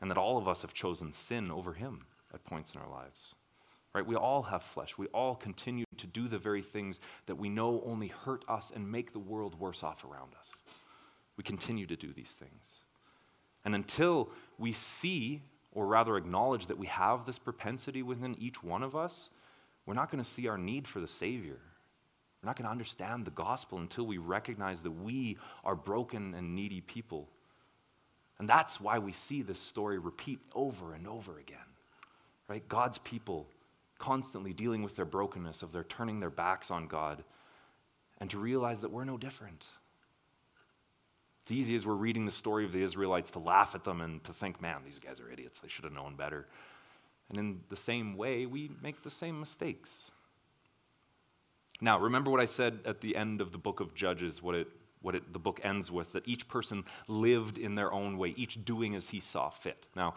and 0.00 0.10
that 0.10 0.18
all 0.18 0.38
of 0.38 0.46
us 0.46 0.62
have 0.62 0.72
chosen 0.72 1.12
sin 1.12 1.50
over 1.50 1.72
him 1.72 2.06
at 2.32 2.44
points 2.44 2.72
in 2.74 2.80
our 2.80 2.88
lives. 2.88 3.34
Right? 3.94 4.06
We 4.06 4.14
all 4.14 4.42
have 4.42 4.62
flesh. 4.62 4.96
We 4.96 5.06
all 5.08 5.34
continue 5.34 5.84
to 5.96 6.06
do 6.06 6.28
the 6.28 6.38
very 6.38 6.62
things 6.62 7.00
that 7.26 7.34
we 7.34 7.48
know 7.48 7.82
only 7.84 8.08
hurt 8.08 8.44
us 8.48 8.70
and 8.74 8.90
make 8.90 9.12
the 9.12 9.18
world 9.18 9.58
worse 9.58 9.82
off 9.82 10.04
around 10.04 10.32
us. 10.38 10.50
We 11.36 11.42
continue 11.42 11.86
to 11.86 11.96
do 11.96 12.12
these 12.12 12.36
things. 12.38 12.84
And 13.64 13.74
until 13.74 14.30
we 14.58 14.72
see, 14.72 15.42
or 15.72 15.86
rather 15.86 16.16
acknowledge 16.16 16.66
that 16.66 16.78
we 16.78 16.86
have 16.86 17.26
this 17.26 17.38
propensity 17.38 18.02
within 18.02 18.36
each 18.38 18.62
one 18.62 18.82
of 18.82 18.94
us, 18.94 19.30
we're 19.86 19.94
not 19.94 20.10
going 20.10 20.22
to 20.22 20.30
see 20.30 20.46
our 20.46 20.58
need 20.58 20.86
for 20.86 21.00
the 21.00 21.08
Savior. 21.08 21.58
We're 22.42 22.46
not 22.46 22.56
going 22.56 22.66
to 22.66 22.70
understand 22.70 23.24
the 23.24 23.32
gospel 23.32 23.78
until 23.78 24.06
we 24.06 24.18
recognize 24.18 24.82
that 24.82 24.90
we 24.90 25.36
are 25.64 25.74
broken 25.74 26.34
and 26.34 26.54
needy 26.54 26.80
people. 26.80 27.28
And 28.38 28.48
that's 28.48 28.80
why 28.80 28.98
we 28.98 29.12
see 29.12 29.42
this 29.42 29.58
story 29.58 29.98
repeat 29.98 30.38
over 30.54 30.94
and 30.94 31.06
over 31.06 31.38
again. 31.38 31.58
Right? 32.48 32.66
God's 32.68 32.98
people 32.98 33.46
constantly 34.00 34.52
dealing 34.52 34.82
with 34.82 34.96
their 34.96 35.04
brokenness, 35.04 35.62
of 35.62 35.70
their 35.70 35.84
turning 35.84 36.18
their 36.18 36.30
backs 36.30 36.72
on 36.72 36.88
God, 36.88 37.22
and 38.18 38.28
to 38.30 38.38
realize 38.38 38.80
that 38.80 38.90
we're 38.90 39.04
no 39.04 39.16
different. 39.16 39.66
It's 41.44 41.52
easy 41.52 41.74
as 41.74 41.86
we're 41.86 41.94
reading 41.94 42.24
the 42.24 42.32
story 42.32 42.64
of 42.64 42.72
the 42.72 42.82
Israelites 42.82 43.30
to 43.32 43.38
laugh 43.38 43.74
at 43.74 43.84
them 43.84 44.00
and 44.00 44.22
to 44.24 44.32
think, 44.32 44.60
man, 44.60 44.82
these 44.84 44.98
guys 44.98 45.20
are 45.20 45.30
idiots. 45.30 45.60
They 45.60 45.68
should 45.68 45.84
have 45.84 45.92
known 45.92 46.16
better. 46.16 46.46
And 47.28 47.38
in 47.38 47.60
the 47.68 47.76
same 47.76 48.16
way, 48.16 48.46
we 48.46 48.70
make 48.82 49.02
the 49.02 49.10
same 49.10 49.38
mistakes. 49.38 50.10
Now, 51.80 51.98
remember 51.98 52.30
what 52.30 52.40
I 52.40 52.44
said 52.44 52.80
at 52.84 53.00
the 53.00 53.16
end 53.16 53.40
of 53.40 53.52
the 53.52 53.58
book 53.58 53.80
of 53.80 53.94
Judges, 53.94 54.42
what, 54.42 54.54
it, 54.54 54.68
what 55.00 55.14
it, 55.14 55.32
the 55.32 55.38
book 55.38 55.60
ends 55.62 55.90
with, 55.90 56.12
that 56.12 56.26
each 56.28 56.46
person 56.48 56.84
lived 57.08 57.56
in 57.56 57.74
their 57.74 57.92
own 57.92 58.18
way, 58.18 58.34
each 58.36 58.62
doing 58.64 58.94
as 58.94 59.08
he 59.08 59.20
saw 59.20 59.48
fit. 59.48 59.86
Now, 59.96 60.14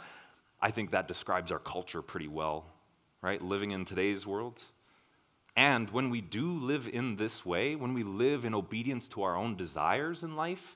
I 0.61 0.71
think 0.71 0.91
that 0.91 1.07
describes 1.07 1.51
our 1.51 1.59
culture 1.59 2.01
pretty 2.01 2.27
well, 2.27 2.65
right? 3.23 3.41
Living 3.41 3.71
in 3.71 3.85
today's 3.85 4.27
world. 4.27 4.61
And 5.55 5.89
when 5.89 6.09
we 6.09 6.21
do 6.21 6.59
live 6.59 6.87
in 6.91 7.15
this 7.15 7.45
way, 7.45 7.75
when 7.75 7.93
we 7.93 8.03
live 8.03 8.45
in 8.45 8.53
obedience 8.53 9.07
to 9.09 9.23
our 9.23 9.35
own 9.35 9.55
desires 9.55 10.23
in 10.23 10.35
life, 10.35 10.75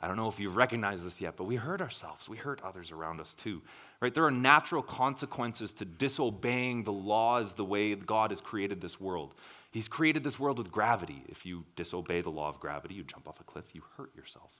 I 0.00 0.06
don't 0.06 0.16
know 0.16 0.28
if 0.28 0.38
you've 0.38 0.56
recognized 0.56 1.04
this 1.04 1.20
yet, 1.20 1.36
but 1.36 1.44
we 1.44 1.56
hurt 1.56 1.80
ourselves. 1.80 2.28
We 2.28 2.36
hurt 2.36 2.60
others 2.64 2.92
around 2.92 3.20
us 3.20 3.34
too. 3.34 3.62
Right? 4.00 4.14
There 4.14 4.24
are 4.24 4.30
natural 4.30 4.82
consequences 4.82 5.72
to 5.74 5.84
disobeying 5.84 6.84
the 6.84 6.92
laws 6.92 7.52
the 7.52 7.64
way 7.64 7.94
God 7.94 8.30
has 8.30 8.40
created 8.40 8.80
this 8.80 9.00
world. 9.00 9.34
He's 9.70 9.88
created 9.88 10.24
this 10.24 10.38
world 10.38 10.58
with 10.58 10.70
gravity. 10.70 11.22
If 11.28 11.44
you 11.44 11.64
disobey 11.76 12.20
the 12.20 12.30
law 12.30 12.48
of 12.48 12.60
gravity, 12.60 12.94
you 12.94 13.04
jump 13.04 13.28
off 13.28 13.40
a 13.40 13.44
cliff, 13.44 13.64
you 13.74 13.82
hurt 13.96 14.14
yourself. 14.16 14.50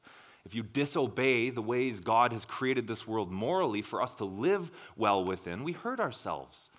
If 0.44 0.54
you 0.54 0.62
disobey 0.62 1.50
the 1.50 1.62
ways 1.62 2.00
God 2.00 2.32
has 2.32 2.44
created 2.44 2.86
this 2.86 3.06
world 3.06 3.30
morally 3.30 3.82
for 3.82 4.00
us 4.00 4.14
to 4.16 4.24
live 4.24 4.70
well 4.96 5.24
within, 5.24 5.64
we 5.64 5.72
hurt 5.72 6.00
ourselves. 6.00 6.70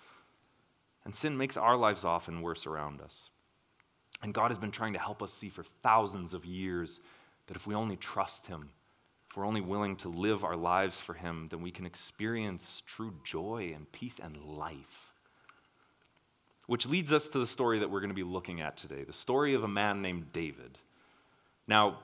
And 1.04 1.14
sin 1.14 1.36
makes 1.36 1.56
our 1.56 1.76
lives 1.76 2.04
often 2.04 2.42
worse 2.42 2.66
around 2.66 3.00
us. 3.00 3.30
And 4.22 4.34
God 4.34 4.50
has 4.50 4.58
been 4.58 4.70
trying 4.70 4.92
to 4.92 4.98
help 4.98 5.22
us 5.22 5.32
see 5.32 5.48
for 5.48 5.64
thousands 5.82 6.34
of 6.34 6.44
years 6.44 7.00
that 7.46 7.56
if 7.56 7.66
we 7.66 7.74
only 7.74 7.96
trust 7.96 8.46
Him, 8.46 8.70
if 9.30 9.36
we're 9.36 9.46
only 9.46 9.60
willing 9.60 9.96
to 9.96 10.08
live 10.08 10.44
our 10.44 10.56
lives 10.56 10.98
for 10.98 11.14
Him, 11.14 11.48
then 11.50 11.62
we 11.62 11.70
can 11.70 11.86
experience 11.86 12.82
true 12.86 13.12
joy 13.24 13.72
and 13.74 13.90
peace 13.92 14.18
and 14.22 14.36
life. 14.36 15.14
Which 16.66 16.86
leads 16.86 17.12
us 17.12 17.28
to 17.28 17.38
the 17.38 17.46
story 17.46 17.78
that 17.78 17.90
we're 17.90 18.00
going 18.00 18.10
to 18.10 18.14
be 18.14 18.22
looking 18.22 18.60
at 18.60 18.76
today 18.76 19.04
the 19.04 19.12
story 19.12 19.54
of 19.54 19.64
a 19.64 19.68
man 19.68 20.02
named 20.02 20.32
David. 20.32 20.78
Now, 21.66 22.00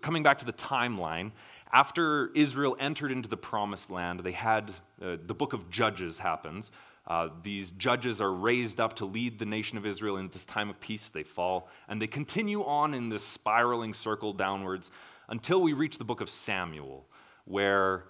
coming 0.00 0.22
back 0.22 0.38
to 0.38 0.44
the 0.44 0.52
timeline, 0.52 1.32
after 1.72 2.30
Israel 2.34 2.76
entered 2.78 3.12
into 3.12 3.28
the 3.28 3.36
promised 3.36 3.90
land, 3.90 4.20
they 4.20 4.32
had 4.32 4.70
uh, 5.02 5.16
the 5.26 5.34
book 5.34 5.52
of 5.52 5.68
Judges 5.70 6.16
happens. 6.18 6.70
Uh, 7.06 7.28
these 7.42 7.70
judges 7.72 8.20
are 8.20 8.32
raised 8.32 8.80
up 8.80 8.94
to 8.96 9.04
lead 9.04 9.38
the 9.38 9.44
nation 9.44 9.78
of 9.78 9.86
Israel 9.86 10.16
in 10.16 10.28
this 10.32 10.44
time 10.44 10.68
of 10.68 10.80
peace. 10.80 11.08
They 11.08 11.22
fall, 11.22 11.68
and 11.88 12.02
they 12.02 12.08
continue 12.08 12.64
on 12.64 12.94
in 12.94 13.08
this 13.08 13.24
spiraling 13.24 13.94
circle 13.94 14.32
downwards 14.32 14.90
until 15.28 15.60
we 15.60 15.72
reach 15.72 15.98
the 15.98 16.04
book 16.04 16.20
of 16.20 16.28
Samuel, 16.28 17.06
where 17.44 18.04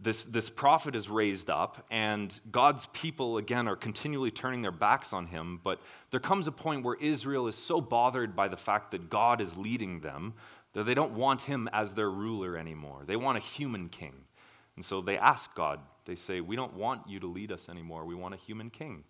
this, 0.00 0.24
this 0.24 0.50
prophet 0.50 0.96
is 0.96 1.08
raised 1.08 1.50
up, 1.50 1.86
and 1.90 2.32
God's 2.50 2.86
people, 2.92 3.36
again, 3.36 3.68
are 3.68 3.76
continually 3.76 4.30
turning 4.30 4.62
their 4.62 4.72
backs 4.72 5.12
on 5.12 5.26
him. 5.26 5.60
But 5.62 5.80
there 6.10 6.20
comes 6.20 6.48
a 6.48 6.52
point 6.52 6.84
where 6.84 6.96
Israel 6.96 7.46
is 7.46 7.54
so 7.54 7.80
bothered 7.80 8.34
by 8.34 8.48
the 8.48 8.56
fact 8.56 8.90
that 8.92 9.10
God 9.10 9.40
is 9.40 9.56
leading 9.56 10.00
them 10.00 10.34
they 10.74 10.94
don't 10.94 11.12
want 11.12 11.42
him 11.42 11.68
as 11.72 11.94
their 11.94 12.10
ruler 12.10 12.56
anymore. 12.56 13.02
They 13.06 13.16
want 13.16 13.36
a 13.38 13.40
human 13.40 13.88
king. 13.88 14.14
And 14.76 14.84
so 14.84 15.02
they 15.02 15.18
ask 15.18 15.54
God, 15.54 15.80
they 16.06 16.14
say, 16.14 16.40
We 16.40 16.56
don't 16.56 16.74
want 16.74 17.08
you 17.08 17.20
to 17.20 17.26
lead 17.26 17.52
us 17.52 17.68
anymore. 17.68 18.04
We 18.06 18.14
want 18.14 18.34
a 18.34 18.38
human 18.38 18.70
king. 18.70 19.04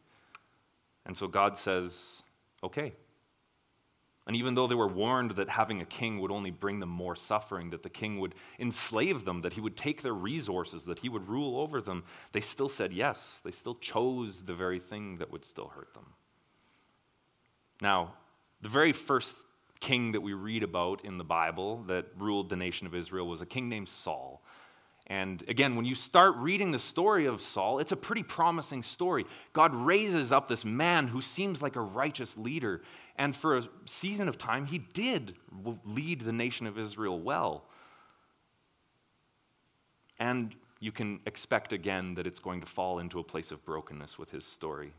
And 1.07 1.17
so 1.17 1.29
God 1.29 1.57
says, 1.57 2.23
Okay. 2.65 2.93
And 4.27 4.37
even 4.37 4.55
though 4.55 4.69
they 4.69 4.77
were 4.77 4.89
warned 4.89 5.33
that 5.33 5.49
having 5.49 5.81
a 5.81 5.85
king 5.85 6.21
would 6.21 6.31
only 6.31 6.53
bring 6.53 6.79
them 6.79 6.89
more 6.89 7.17
suffering, 7.17 7.71
that 7.71 7.83
the 7.83 7.91
king 7.91 8.21
would 8.21 8.37
enslave 8.61 9.25
them, 9.25 9.43
that 9.43 9.53
he 9.53 9.61
would 9.61 9.77
take 9.77 10.01
their 10.01 10.15
resources, 10.15 10.85
that 10.85 11.01
he 11.01 11.09
would 11.09 11.29
rule 11.29 11.59
over 11.59 11.81
them, 11.81 12.05
they 12.31 12.41
still 12.41 12.69
said 12.69 12.93
yes. 12.93 13.41
They 13.45 13.51
still 13.51 13.75
chose 13.77 14.41
the 14.43 14.55
very 14.55 14.79
thing 14.79 15.19
that 15.19 15.33
would 15.33 15.45
still 15.45 15.67
hurt 15.67 15.93
them. 15.93 16.07
Now, 17.81 18.15
the 18.61 18.69
very 18.69 18.93
first 18.93 19.35
king 19.83 20.13
that 20.13 20.21
we 20.21 20.33
read 20.33 20.63
about 20.63 21.05
in 21.05 21.19
the 21.19 21.25
Bible 21.25 21.83
that 21.89 22.07
ruled 22.17 22.49
the 22.49 22.57
nation 22.57 22.87
of 22.87 22.95
Israel 22.95 23.27
was 23.27 23.43
a 23.43 23.47
king 23.47 23.69
named 23.69 23.89
Saul. 23.89 24.41
And 25.09 25.43
again, 25.49 25.75
when 25.75 25.85
you 25.85 25.97
start 25.97 26.37
reading 26.37 26.71
the 26.71 26.79
story 26.79 27.27
of 27.27 27.43
Saul, 27.43 27.81
it's 27.81 27.91
a 27.91 27.97
pretty 27.97 28.23
promising 28.23 28.85
story. 28.85 29.27
God 29.53 29.75
raises 29.75 30.31
up 30.31 30.47
this 30.47 30.65
man 30.65 31.09
who 31.09 31.21
seems 31.21 31.61
like 31.61 31.75
a 31.75 31.81
righteous 31.81 32.37
leader. 32.37 32.83
And 33.17 33.35
for 33.35 33.59
a 33.59 33.69
season 33.85 34.29
of 34.29 34.39
time, 34.39 34.65
he 34.65 34.79
did 34.79 35.35
lead 35.85 36.21
the 36.21 36.33
nation 36.33 36.69
of 36.69 36.79
Israel 36.79 37.21
well. 37.21 37.65
And 40.21 40.55
you 40.79 40.93
can 40.93 41.19
expect 41.27 41.73
again 41.73 42.15
that 42.15 42.29
it's 42.29 42.39
going 42.39 42.61
to 42.61 42.67
fall 42.69 43.01
into 43.01 43.19
a 43.19 43.25
place 43.25 43.51
of 43.51 43.65
brokenness 43.65 44.17
with 44.17 44.31
his 44.31 44.45
story. 44.45 44.93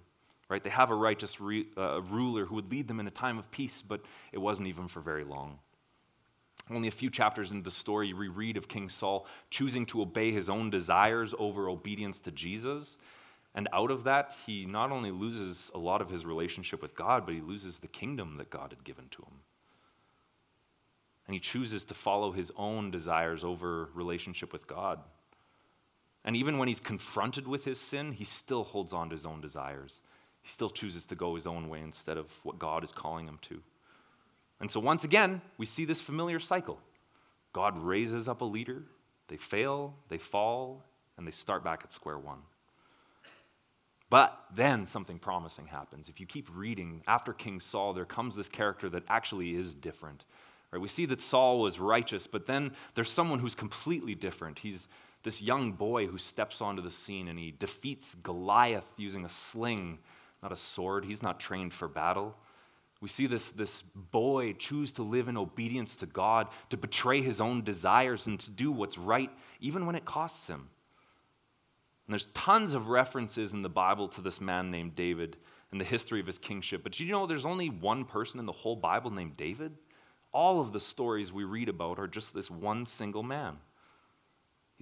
Right? 0.53 0.63
They 0.63 0.69
have 0.69 0.91
a 0.91 0.95
righteous 0.95 1.41
re- 1.41 1.65
uh, 1.75 2.03
ruler 2.03 2.45
who 2.45 2.53
would 2.53 2.69
lead 2.69 2.87
them 2.87 2.99
in 2.99 3.07
a 3.07 3.11
time 3.11 3.39
of 3.39 3.49
peace, 3.49 3.81
but 3.81 4.01
it 4.31 4.37
wasn't 4.37 4.67
even 4.67 4.87
for 4.87 4.99
very 4.99 5.23
long. 5.23 5.57
Only 6.69 6.87
a 6.87 6.91
few 6.91 7.09
chapters 7.09 7.49
into 7.49 7.63
the 7.63 7.71
story, 7.71 8.13
we 8.13 8.27
read 8.27 8.55
of 8.55 8.67
King 8.67 8.87
Saul 8.87 9.25
choosing 9.49 9.87
to 9.87 10.03
obey 10.03 10.31
his 10.31 10.49
own 10.49 10.69
desires 10.69 11.33
over 11.39 11.69
obedience 11.69 12.19
to 12.19 12.31
Jesus. 12.31 12.99
And 13.55 13.67
out 13.73 13.89
of 13.89 14.03
that, 14.03 14.35
he 14.45 14.67
not 14.67 14.91
only 14.91 15.09
loses 15.09 15.71
a 15.73 15.79
lot 15.79 16.03
of 16.03 16.09
his 16.11 16.23
relationship 16.23 16.83
with 16.83 16.95
God, 16.95 17.25
but 17.25 17.33
he 17.33 17.41
loses 17.41 17.79
the 17.79 17.87
kingdom 17.87 18.37
that 18.37 18.51
God 18.51 18.69
had 18.69 18.83
given 18.83 19.07
to 19.09 19.23
him. 19.23 19.39
And 21.25 21.33
he 21.33 21.39
chooses 21.39 21.83
to 21.85 21.95
follow 21.95 22.31
his 22.31 22.51
own 22.55 22.91
desires 22.91 23.43
over 23.43 23.89
relationship 23.95 24.53
with 24.53 24.67
God. 24.67 24.99
And 26.23 26.35
even 26.35 26.59
when 26.59 26.67
he's 26.67 26.79
confronted 26.79 27.47
with 27.47 27.65
his 27.65 27.79
sin, 27.79 28.11
he 28.11 28.25
still 28.25 28.63
holds 28.63 28.93
on 28.93 29.09
to 29.09 29.15
his 29.15 29.25
own 29.25 29.41
desires. 29.41 29.99
He 30.43 30.51
still 30.51 30.69
chooses 30.69 31.05
to 31.07 31.15
go 31.15 31.35
his 31.35 31.47
own 31.47 31.69
way 31.69 31.81
instead 31.81 32.17
of 32.17 32.27
what 32.43 32.59
God 32.59 32.83
is 32.83 32.91
calling 32.91 33.27
him 33.27 33.39
to. 33.43 33.61
And 34.59 34.69
so, 34.69 34.79
once 34.79 35.03
again, 35.03 35.41
we 35.57 35.65
see 35.65 35.85
this 35.85 35.99
familiar 35.99 36.39
cycle. 36.39 36.79
God 37.53 37.81
raises 37.81 38.27
up 38.27 38.41
a 38.41 38.45
leader, 38.45 38.83
they 39.27 39.37
fail, 39.37 39.95
they 40.09 40.17
fall, 40.17 40.83
and 41.17 41.25
they 41.25 41.31
start 41.31 41.63
back 41.63 41.81
at 41.83 41.91
square 41.91 42.17
one. 42.19 42.39
But 44.09 44.37
then 44.55 44.85
something 44.85 45.17
promising 45.17 45.65
happens. 45.65 46.07
If 46.07 46.19
you 46.19 46.27
keep 46.27 46.47
reading, 46.53 47.01
after 47.07 47.33
King 47.33 47.59
Saul, 47.59 47.93
there 47.93 48.05
comes 48.05 48.35
this 48.35 48.49
character 48.49 48.89
that 48.89 49.03
actually 49.07 49.55
is 49.55 49.73
different. 49.73 50.25
Right? 50.71 50.81
We 50.81 50.87
see 50.87 51.05
that 51.07 51.21
Saul 51.21 51.59
was 51.61 51.79
righteous, 51.79 52.27
but 52.27 52.45
then 52.45 52.73
there's 52.95 53.11
someone 53.11 53.39
who's 53.39 53.55
completely 53.55 54.13
different. 54.13 54.59
He's 54.59 54.87
this 55.23 55.41
young 55.41 55.71
boy 55.71 56.05
who 56.05 56.17
steps 56.17 56.61
onto 56.61 56.81
the 56.81 56.91
scene 56.91 57.27
and 57.27 57.39
he 57.39 57.55
defeats 57.57 58.15
Goliath 58.15 58.91
using 58.97 59.25
a 59.25 59.29
sling, 59.29 59.97
not 60.43 60.51
a 60.51 60.57
sword. 60.57 61.05
He's 61.05 61.23
not 61.23 61.39
trained 61.39 61.73
for 61.73 61.87
battle. 61.87 62.35
We 63.01 63.09
see 63.09 63.27
this, 63.27 63.49
this 63.49 63.81
boy 64.11 64.53
choose 64.53 64.91
to 64.93 65.03
live 65.03 65.27
in 65.27 65.37
obedience 65.37 65.95
to 65.97 66.05
God, 66.05 66.49
to 66.69 66.77
betray 66.77 67.21
his 67.21 67.41
own 67.41 67.63
desires, 67.63 68.27
and 68.27 68.39
to 68.41 68.51
do 68.51 68.71
what's 68.71 68.97
right, 68.97 69.31
even 69.61 69.85
when 69.85 69.95
it 69.95 70.05
costs 70.05 70.47
him. 70.47 70.69
And 72.05 72.13
there's 72.13 72.27
tons 72.33 72.73
of 72.73 72.89
references 72.89 73.53
in 73.53 73.61
the 73.61 73.69
Bible 73.69 74.09
to 74.09 74.21
this 74.21 74.41
man 74.41 74.69
named 74.69 74.95
David 74.95 75.37
and 75.71 75.79
the 75.79 75.85
history 75.85 76.19
of 76.19 76.27
his 76.27 76.37
kingship. 76.37 76.83
But 76.83 76.99
you 76.99 77.07
know 77.07 77.25
there's 77.25 77.45
only 77.45 77.69
one 77.69 78.05
person 78.05 78.39
in 78.39 78.45
the 78.45 78.51
whole 78.51 78.75
Bible 78.75 79.11
named 79.11 79.37
David? 79.37 79.71
All 80.33 80.59
of 80.59 80.73
the 80.73 80.79
stories 80.79 81.31
we 81.31 81.45
read 81.45 81.69
about 81.69 81.99
are 81.99 82.07
just 82.07 82.33
this 82.33 82.51
one 82.51 82.85
single 82.85 83.23
man. 83.23 83.57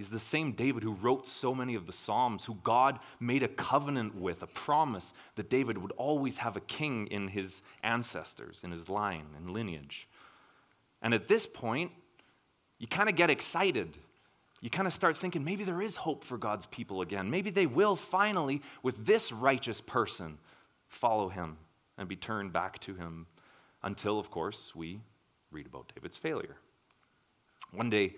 He's 0.01 0.09
the 0.09 0.17
same 0.17 0.53
David 0.53 0.81
who 0.81 0.93
wrote 0.93 1.27
so 1.27 1.53
many 1.53 1.75
of 1.75 1.85
the 1.85 1.93
Psalms, 1.93 2.43
who 2.43 2.57
God 2.63 2.97
made 3.19 3.43
a 3.43 3.47
covenant 3.47 4.15
with, 4.15 4.41
a 4.41 4.47
promise 4.47 5.13
that 5.35 5.51
David 5.51 5.77
would 5.77 5.91
always 5.91 6.37
have 6.37 6.57
a 6.57 6.61
king 6.61 7.05
in 7.11 7.27
his 7.27 7.61
ancestors, 7.83 8.61
in 8.63 8.71
his 8.71 8.89
line 8.89 9.27
and 9.37 9.51
lineage. 9.51 10.07
And 11.03 11.13
at 11.13 11.27
this 11.27 11.45
point, 11.45 11.91
you 12.79 12.87
kind 12.87 13.09
of 13.09 13.15
get 13.15 13.29
excited. 13.29 13.95
You 14.59 14.71
kind 14.71 14.87
of 14.87 14.93
start 14.95 15.17
thinking 15.17 15.43
maybe 15.43 15.65
there 15.65 15.83
is 15.83 15.95
hope 15.95 16.23
for 16.23 16.39
God's 16.39 16.65
people 16.65 17.01
again. 17.01 17.29
Maybe 17.29 17.51
they 17.51 17.67
will 17.67 17.95
finally, 17.95 18.63
with 18.81 19.05
this 19.05 19.31
righteous 19.31 19.81
person, 19.81 20.39
follow 20.87 21.29
him 21.29 21.57
and 21.99 22.09
be 22.09 22.15
turned 22.15 22.51
back 22.51 22.79
to 22.79 22.95
him. 22.95 23.27
Until, 23.83 24.17
of 24.17 24.31
course, 24.31 24.71
we 24.73 24.99
read 25.51 25.67
about 25.67 25.91
David's 25.93 26.17
failure. 26.17 26.55
One 27.71 27.91
day, 27.91 28.15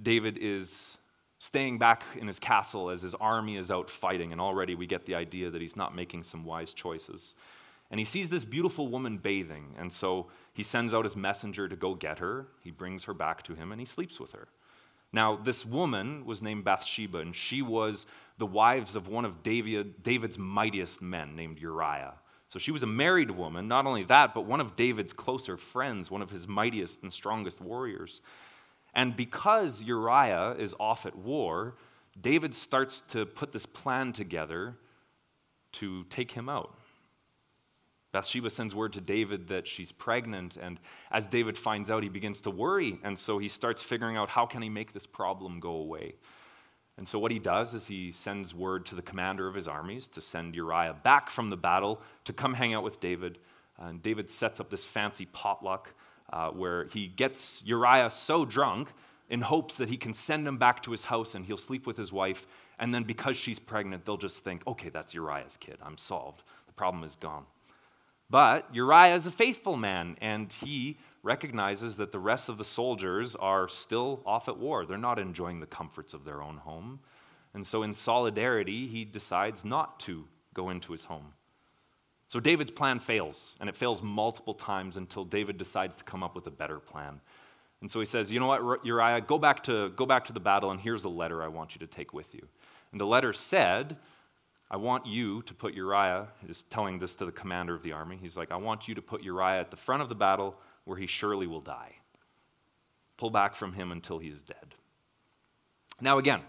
David 0.00 0.38
is 0.40 0.96
staying 1.44 1.76
back 1.78 2.04
in 2.16 2.26
his 2.26 2.38
castle 2.38 2.88
as 2.88 3.02
his 3.02 3.14
army 3.16 3.58
is 3.58 3.70
out 3.70 3.90
fighting, 3.90 4.32
and 4.32 4.40
already 4.40 4.74
we 4.74 4.86
get 4.86 5.04
the 5.04 5.14
idea 5.14 5.50
that 5.50 5.60
he's 5.60 5.76
not 5.76 5.94
making 5.94 6.22
some 6.22 6.42
wise 6.42 6.72
choices. 6.72 7.34
And 7.90 8.00
he 8.00 8.04
sees 8.04 8.30
this 8.30 8.46
beautiful 8.46 8.88
woman 8.88 9.18
bathing, 9.18 9.74
and 9.78 9.92
so 9.92 10.28
he 10.54 10.62
sends 10.62 10.94
out 10.94 11.04
his 11.04 11.16
messenger 11.16 11.68
to 11.68 11.76
go 11.76 11.94
get 11.94 12.18
her. 12.18 12.46
He 12.62 12.70
brings 12.70 13.04
her 13.04 13.12
back 13.12 13.42
to 13.42 13.54
him, 13.54 13.72
and 13.72 13.80
he 13.80 13.84
sleeps 13.84 14.18
with 14.18 14.32
her. 14.32 14.48
Now, 15.12 15.36
this 15.36 15.66
woman 15.66 16.24
was 16.24 16.40
named 16.40 16.64
Bathsheba, 16.64 17.18
and 17.18 17.36
she 17.36 17.60
was 17.60 18.06
the 18.38 18.46
wives 18.46 18.96
of 18.96 19.08
one 19.08 19.26
of 19.26 19.42
David, 19.42 20.02
David's 20.02 20.38
mightiest 20.38 21.02
men 21.02 21.36
named 21.36 21.58
Uriah. 21.60 22.14
So 22.46 22.58
she 22.58 22.70
was 22.70 22.82
a 22.82 22.86
married 22.86 23.30
woman, 23.30 23.68
not 23.68 23.86
only 23.86 24.04
that, 24.04 24.32
but 24.32 24.46
one 24.46 24.62
of 24.62 24.76
David's 24.76 25.12
closer 25.12 25.58
friends, 25.58 26.10
one 26.10 26.22
of 26.22 26.30
his 26.30 26.48
mightiest 26.48 27.02
and 27.02 27.12
strongest 27.12 27.60
warriors. 27.60 28.22
And 28.94 29.16
because 29.16 29.82
Uriah 29.82 30.52
is 30.58 30.74
off 30.78 31.06
at 31.06 31.16
war, 31.16 31.74
David 32.20 32.54
starts 32.54 33.02
to 33.10 33.26
put 33.26 33.52
this 33.52 33.66
plan 33.66 34.12
together 34.12 34.76
to 35.72 36.04
take 36.04 36.30
him 36.30 36.48
out. 36.48 36.78
Bathsheba 38.12 38.48
sends 38.48 38.76
word 38.76 38.92
to 38.92 39.00
David 39.00 39.48
that 39.48 39.66
she's 39.66 39.90
pregnant, 39.90 40.56
and 40.56 40.78
as 41.10 41.26
David 41.26 41.58
finds 41.58 41.90
out, 41.90 42.04
he 42.04 42.08
begins 42.08 42.40
to 42.42 42.50
worry, 42.50 42.96
and 43.02 43.18
so 43.18 43.38
he 43.38 43.48
starts 43.48 43.82
figuring 43.82 44.16
out 44.16 44.28
how 44.28 44.46
can 44.46 44.62
he 44.62 44.68
make 44.68 44.92
this 44.92 45.04
problem 45.04 45.58
go 45.58 45.70
away. 45.70 46.14
And 46.96 47.08
so 47.08 47.18
what 47.18 47.32
he 47.32 47.40
does 47.40 47.74
is 47.74 47.88
he 47.88 48.12
sends 48.12 48.54
word 48.54 48.86
to 48.86 48.94
the 48.94 49.02
commander 49.02 49.48
of 49.48 49.54
his 49.56 49.66
armies 49.66 50.06
to 50.08 50.20
send 50.20 50.54
Uriah 50.54 50.94
back 51.02 51.28
from 51.28 51.48
the 51.48 51.56
battle 51.56 52.00
to 52.24 52.32
come 52.32 52.54
hang 52.54 52.72
out 52.72 52.84
with 52.84 53.00
David. 53.00 53.38
And 53.78 54.00
David 54.00 54.30
sets 54.30 54.60
up 54.60 54.70
this 54.70 54.84
fancy 54.84 55.26
potluck 55.26 55.92
uh, 56.32 56.50
where 56.50 56.86
he 56.86 57.08
gets 57.08 57.62
Uriah 57.64 58.10
so 58.10 58.44
drunk 58.44 58.92
in 59.30 59.40
hopes 59.40 59.76
that 59.76 59.88
he 59.88 59.96
can 59.96 60.14
send 60.14 60.46
him 60.46 60.58
back 60.58 60.82
to 60.82 60.90
his 60.90 61.04
house 61.04 61.34
and 61.34 61.44
he'll 61.44 61.56
sleep 61.56 61.86
with 61.86 61.96
his 61.96 62.12
wife. 62.12 62.46
And 62.78 62.92
then 62.92 63.04
because 63.04 63.36
she's 63.36 63.58
pregnant, 63.58 64.04
they'll 64.04 64.16
just 64.16 64.44
think, 64.44 64.66
okay, 64.66 64.88
that's 64.88 65.14
Uriah's 65.14 65.56
kid. 65.56 65.78
I'm 65.82 65.96
solved. 65.96 66.42
The 66.66 66.72
problem 66.72 67.04
is 67.04 67.16
gone. 67.16 67.44
But 68.30 68.74
Uriah 68.74 69.14
is 69.14 69.26
a 69.26 69.30
faithful 69.30 69.76
man, 69.76 70.16
and 70.20 70.50
he 70.50 70.98
recognizes 71.22 71.96
that 71.96 72.10
the 72.10 72.18
rest 72.18 72.48
of 72.48 72.58
the 72.58 72.64
soldiers 72.64 73.36
are 73.36 73.68
still 73.68 74.22
off 74.26 74.48
at 74.48 74.58
war. 74.58 74.86
They're 74.86 74.98
not 74.98 75.18
enjoying 75.18 75.60
the 75.60 75.66
comforts 75.66 76.14
of 76.14 76.24
their 76.24 76.42
own 76.42 76.56
home. 76.56 77.00
And 77.54 77.66
so, 77.66 77.82
in 77.82 77.94
solidarity, 77.94 78.88
he 78.88 79.04
decides 79.04 79.64
not 79.64 80.00
to 80.00 80.24
go 80.54 80.70
into 80.70 80.92
his 80.92 81.04
home. 81.04 81.32
So 82.34 82.40
David's 82.40 82.72
plan 82.72 82.98
fails, 82.98 83.52
and 83.60 83.68
it 83.68 83.76
fails 83.76 84.02
multiple 84.02 84.54
times 84.54 84.96
until 84.96 85.24
David 85.24 85.56
decides 85.56 85.94
to 85.94 86.02
come 86.02 86.24
up 86.24 86.34
with 86.34 86.48
a 86.48 86.50
better 86.50 86.80
plan. 86.80 87.20
And 87.80 87.88
so 87.88 88.00
he 88.00 88.06
says, 88.06 88.32
You 88.32 88.40
know 88.40 88.48
what, 88.48 88.84
Uriah, 88.84 89.20
go 89.20 89.38
back 89.38 89.62
to, 89.62 89.90
go 89.90 90.04
back 90.04 90.24
to 90.24 90.32
the 90.32 90.40
battle, 90.40 90.72
and 90.72 90.80
here's 90.80 91.04
a 91.04 91.08
letter 91.08 91.44
I 91.44 91.46
want 91.46 91.76
you 91.76 91.78
to 91.78 91.86
take 91.86 92.12
with 92.12 92.34
you. 92.34 92.44
And 92.90 93.00
the 93.00 93.06
letter 93.06 93.32
said, 93.32 93.96
I 94.68 94.76
want 94.76 95.06
you 95.06 95.42
to 95.42 95.54
put 95.54 95.74
Uriah, 95.74 96.26
he's 96.44 96.64
telling 96.70 96.98
this 96.98 97.14
to 97.14 97.24
the 97.24 97.30
commander 97.30 97.72
of 97.72 97.84
the 97.84 97.92
army. 97.92 98.18
He's 98.20 98.36
like, 98.36 98.50
I 98.50 98.56
want 98.56 98.88
you 98.88 98.96
to 98.96 99.00
put 99.00 99.22
Uriah 99.22 99.60
at 99.60 99.70
the 99.70 99.76
front 99.76 100.02
of 100.02 100.08
the 100.08 100.16
battle 100.16 100.56
where 100.86 100.98
he 100.98 101.06
surely 101.06 101.46
will 101.46 101.60
die. 101.60 101.92
Pull 103.16 103.30
back 103.30 103.54
from 103.54 103.72
him 103.72 103.92
until 103.92 104.18
he 104.18 104.26
is 104.26 104.42
dead. 104.42 104.74
Now, 106.00 106.18
again, 106.18 106.40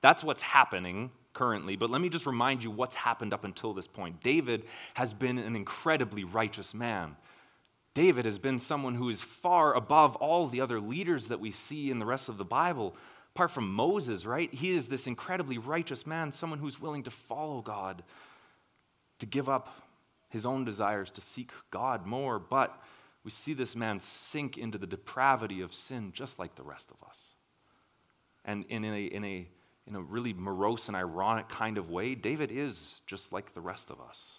that's 0.00 0.24
what's 0.24 0.42
happening 0.42 1.12
currently, 1.32 1.76
but 1.76 1.90
let 1.90 2.00
me 2.00 2.08
just 2.08 2.26
remind 2.26 2.62
you 2.62 2.70
what's 2.70 2.94
happened 2.94 3.32
up 3.32 3.44
until 3.44 3.72
this 3.72 3.86
point. 3.86 4.22
David 4.22 4.64
has 4.94 5.12
been 5.12 5.38
an 5.38 5.56
incredibly 5.56 6.24
righteous 6.24 6.74
man. 6.74 7.16
David 7.94 8.24
has 8.24 8.38
been 8.38 8.58
someone 8.58 8.94
who 8.94 9.08
is 9.08 9.20
far 9.20 9.74
above 9.74 10.16
all 10.16 10.46
the 10.46 10.60
other 10.60 10.80
leaders 10.80 11.28
that 11.28 11.40
we 11.40 11.50
see 11.50 11.90
in 11.90 11.98
the 11.98 12.06
rest 12.06 12.28
of 12.28 12.38
the 12.38 12.44
Bible. 12.44 12.94
Apart 13.34 13.52
from 13.52 13.72
Moses, 13.72 14.24
right? 14.24 14.52
He 14.52 14.70
is 14.70 14.86
this 14.86 15.06
incredibly 15.06 15.58
righteous 15.58 16.06
man, 16.06 16.32
someone 16.32 16.58
who's 16.58 16.80
willing 16.80 17.04
to 17.04 17.10
follow 17.10 17.62
God, 17.62 18.02
to 19.20 19.26
give 19.26 19.48
up 19.48 19.68
his 20.30 20.46
own 20.46 20.64
desires, 20.64 21.10
to 21.12 21.20
seek 21.20 21.50
God 21.70 22.06
more. 22.06 22.38
But 22.38 22.76
we 23.24 23.30
see 23.30 23.54
this 23.54 23.76
man 23.76 24.00
sink 24.00 24.56
into 24.56 24.78
the 24.78 24.86
depravity 24.86 25.60
of 25.60 25.74
sin 25.74 26.12
just 26.12 26.38
like 26.38 26.54
the 26.54 26.62
rest 26.62 26.90
of 26.90 27.08
us. 27.08 27.34
And 28.44 28.64
in 28.68 28.84
a, 28.84 29.04
in 29.04 29.24
a 29.24 29.48
in 29.90 29.96
a 29.96 30.00
really 30.00 30.32
morose 30.32 30.86
and 30.86 30.96
ironic 30.96 31.48
kind 31.48 31.76
of 31.76 31.90
way, 31.90 32.14
David 32.14 32.50
is 32.52 33.00
just 33.06 33.32
like 33.32 33.52
the 33.54 33.60
rest 33.60 33.90
of 33.90 34.00
us. 34.00 34.38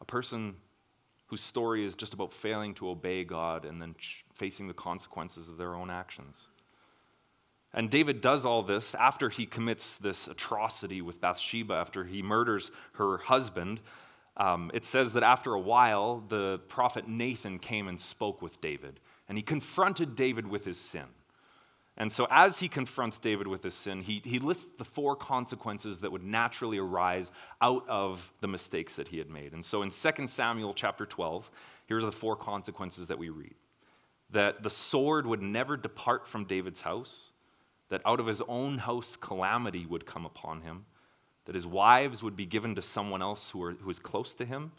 A 0.00 0.04
person 0.04 0.54
whose 1.26 1.40
story 1.40 1.84
is 1.84 1.96
just 1.96 2.14
about 2.14 2.32
failing 2.32 2.74
to 2.74 2.88
obey 2.88 3.24
God 3.24 3.64
and 3.64 3.82
then 3.82 3.96
facing 4.34 4.68
the 4.68 4.74
consequences 4.74 5.48
of 5.48 5.56
their 5.56 5.74
own 5.74 5.90
actions. 5.90 6.46
And 7.72 7.90
David 7.90 8.20
does 8.20 8.44
all 8.44 8.62
this 8.62 8.94
after 8.94 9.28
he 9.28 9.46
commits 9.46 9.96
this 9.96 10.28
atrocity 10.28 11.02
with 11.02 11.20
Bathsheba, 11.20 11.74
after 11.74 12.04
he 12.04 12.22
murders 12.22 12.70
her 12.92 13.18
husband. 13.18 13.80
Um, 14.36 14.70
it 14.72 14.84
says 14.84 15.12
that 15.14 15.24
after 15.24 15.54
a 15.54 15.60
while, 15.60 16.22
the 16.28 16.60
prophet 16.68 17.08
Nathan 17.08 17.58
came 17.58 17.88
and 17.88 18.00
spoke 18.00 18.42
with 18.42 18.60
David, 18.60 19.00
and 19.28 19.36
he 19.36 19.42
confronted 19.42 20.14
David 20.14 20.46
with 20.46 20.64
his 20.64 20.78
sin. 20.78 21.06
And 21.96 22.12
so, 22.12 22.26
as 22.28 22.58
he 22.58 22.68
confronts 22.68 23.20
David 23.20 23.46
with 23.46 23.62
his 23.62 23.74
sin, 23.74 24.02
he, 24.02 24.20
he 24.24 24.40
lists 24.40 24.66
the 24.78 24.84
four 24.84 25.14
consequences 25.14 26.00
that 26.00 26.10
would 26.10 26.24
naturally 26.24 26.78
arise 26.78 27.30
out 27.60 27.88
of 27.88 28.32
the 28.40 28.48
mistakes 28.48 28.96
that 28.96 29.06
he 29.06 29.18
had 29.18 29.30
made. 29.30 29.52
And 29.52 29.64
so, 29.64 29.82
in 29.82 29.90
2 29.90 30.26
Samuel 30.26 30.74
chapter 30.74 31.06
12, 31.06 31.48
here 31.86 31.98
are 31.98 32.02
the 32.02 32.10
four 32.10 32.34
consequences 32.34 33.06
that 33.06 33.18
we 33.18 33.28
read 33.28 33.54
that 34.30 34.62
the 34.62 34.70
sword 34.70 35.26
would 35.26 35.42
never 35.42 35.76
depart 35.76 36.26
from 36.26 36.44
David's 36.44 36.80
house, 36.80 37.30
that 37.88 38.02
out 38.04 38.18
of 38.18 38.26
his 38.26 38.42
own 38.48 38.78
house 38.78 39.16
calamity 39.20 39.86
would 39.86 40.04
come 40.04 40.26
upon 40.26 40.60
him, 40.60 40.84
that 41.44 41.54
his 41.54 41.66
wives 41.66 42.22
would 42.22 42.34
be 42.34 42.46
given 42.46 42.74
to 42.74 42.82
someone 42.82 43.22
else 43.22 43.50
who, 43.50 43.60
were, 43.60 43.72
who 43.72 43.86
was 43.86 44.00
close 44.00 44.34
to 44.34 44.44
him, 44.44 44.72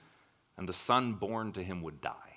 and 0.58 0.68
the 0.68 0.74
son 0.74 1.14
born 1.14 1.54
to 1.54 1.64
him 1.64 1.82
would 1.84 2.02
die. 2.02 2.35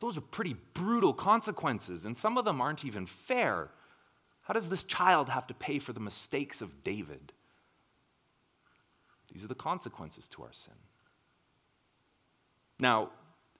Those 0.00 0.16
are 0.16 0.22
pretty 0.22 0.56
brutal 0.74 1.12
consequences, 1.12 2.06
and 2.06 2.16
some 2.16 2.38
of 2.38 2.44
them 2.44 2.60
aren't 2.60 2.84
even 2.84 3.06
fair. 3.06 3.68
How 4.42 4.54
does 4.54 4.68
this 4.68 4.84
child 4.84 5.28
have 5.28 5.46
to 5.48 5.54
pay 5.54 5.78
for 5.78 5.92
the 5.92 6.00
mistakes 6.00 6.62
of 6.62 6.82
David? 6.82 7.32
These 9.32 9.44
are 9.44 9.48
the 9.48 9.54
consequences 9.54 10.28
to 10.30 10.42
our 10.42 10.52
sin. 10.52 10.74
Now, 12.78 13.10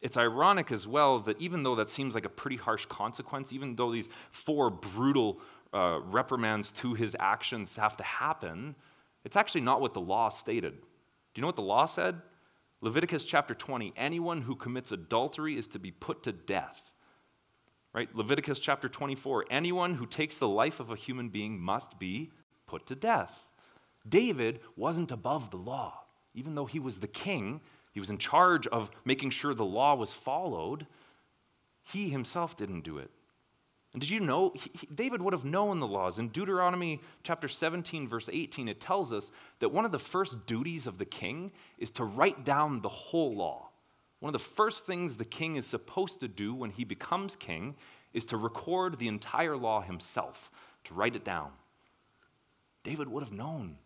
it's 0.00 0.16
ironic 0.16 0.72
as 0.72 0.86
well 0.86 1.20
that 1.20 1.38
even 1.40 1.62
though 1.62 1.76
that 1.76 1.90
seems 1.90 2.14
like 2.14 2.24
a 2.24 2.30
pretty 2.30 2.56
harsh 2.56 2.86
consequence, 2.86 3.52
even 3.52 3.76
though 3.76 3.92
these 3.92 4.08
four 4.30 4.70
brutal 4.70 5.38
uh, 5.74 6.00
reprimands 6.04 6.72
to 6.72 6.94
his 6.94 7.14
actions 7.20 7.76
have 7.76 7.96
to 7.98 8.02
happen, 8.02 8.74
it's 9.24 9.36
actually 9.36 9.60
not 9.60 9.80
what 9.82 9.92
the 9.92 10.00
law 10.00 10.30
stated. 10.30 10.72
Do 10.72 11.38
you 11.38 11.42
know 11.42 11.48
what 11.48 11.56
the 11.56 11.62
law 11.62 11.84
said? 11.84 12.20
Leviticus 12.82 13.24
chapter 13.24 13.54
20 13.54 13.92
anyone 13.96 14.40
who 14.40 14.56
commits 14.56 14.92
adultery 14.92 15.56
is 15.58 15.66
to 15.68 15.78
be 15.78 15.90
put 15.90 16.22
to 16.22 16.32
death. 16.32 16.80
Right? 17.92 18.14
Leviticus 18.14 18.60
chapter 18.60 18.88
24 18.88 19.46
anyone 19.50 19.94
who 19.94 20.06
takes 20.06 20.38
the 20.38 20.48
life 20.48 20.80
of 20.80 20.90
a 20.90 20.96
human 20.96 21.28
being 21.28 21.60
must 21.60 21.98
be 21.98 22.30
put 22.66 22.86
to 22.86 22.94
death. 22.94 23.46
David 24.08 24.60
wasn't 24.76 25.12
above 25.12 25.50
the 25.50 25.56
law. 25.56 26.04
Even 26.34 26.54
though 26.54 26.66
he 26.66 26.78
was 26.78 26.98
the 26.98 27.08
king, 27.08 27.60
he 27.92 28.00
was 28.00 28.10
in 28.10 28.18
charge 28.18 28.66
of 28.68 28.90
making 29.04 29.30
sure 29.30 29.52
the 29.52 29.64
law 29.64 29.94
was 29.94 30.14
followed, 30.14 30.86
he 31.82 32.08
himself 32.08 32.56
didn't 32.56 32.82
do 32.82 32.98
it. 32.98 33.10
And 33.92 34.00
did 34.00 34.10
you 34.10 34.20
know? 34.20 34.52
He, 34.54 34.70
David 34.94 35.20
would 35.20 35.32
have 35.32 35.44
known 35.44 35.80
the 35.80 35.86
laws. 35.86 36.18
In 36.18 36.28
Deuteronomy 36.28 37.00
chapter 37.24 37.48
17, 37.48 38.08
verse 38.08 38.28
18, 38.32 38.68
it 38.68 38.80
tells 38.80 39.12
us 39.12 39.30
that 39.58 39.70
one 39.70 39.84
of 39.84 39.92
the 39.92 39.98
first 39.98 40.46
duties 40.46 40.86
of 40.86 40.98
the 40.98 41.04
king 41.04 41.50
is 41.78 41.90
to 41.92 42.04
write 42.04 42.44
down 42.44 42.80
the 42.80 42.88
whole 42.88 43.34
law. 43.34 43.68
One 44.20 44.32
of 44.34 44.40
the 44.40 44.46
first 44.46 44.86
things 44.86 45.16
the 45.16 45.24
king 45.24 45.56
is 45.56 45.66
supposed 45.66 46.20
to 46.20 46.28
do 46.28 46.54
when 46.54 46.70
he 46.70 46.84
becomes 46.84 47.36
king 47.36 47.74
is 48.12 48.26
to 48.26 48.36
record 48.36 48.98
the 48.98 49.08
entire 49.08 49.56
law 49.56 49.80
himself, 49.80 50.50
to 50.84 50.94
write 50.94 51.16
it 51.16 51.24
down. 51.24 51.50
David 52.84 53.08
would 53.08 53.22
have 53.22 53.32
known. 53.32 53.76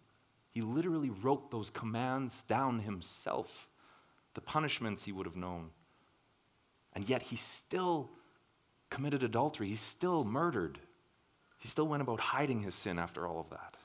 He 0.50 0.60
literally 0.60 1.10
wrote 1.10 1.50
those 1.50 1.70
commands 1.70 2.42
down 2.42 2.78
himself, 2.78 3.68
the 4.34 4.40
punishments 4.40 5.02
he 5.02 5.12
would 5.12 5.26
have 5.26 5.36
known. 5.36 5.70
And 6.94 7.08
yet 7.08 7.22
he 7.22 7.36
still 7.36 8.10
committed 8.94 9.24
adultery. 9.24 9.68
He 9.68 9.76
still 9.76 10.24
murdered. 10.24 10.78
He 11.58 11.66
still 11.68 11.88
went 11.88 12.02
about 12.02 12.20
hiding 12.20 12.60
his 12.60 12.76
sin 12.76 12.98
after 12.98 13.26
all 13.26 13.40
of 13.40 13.50
that. 13.50 13.76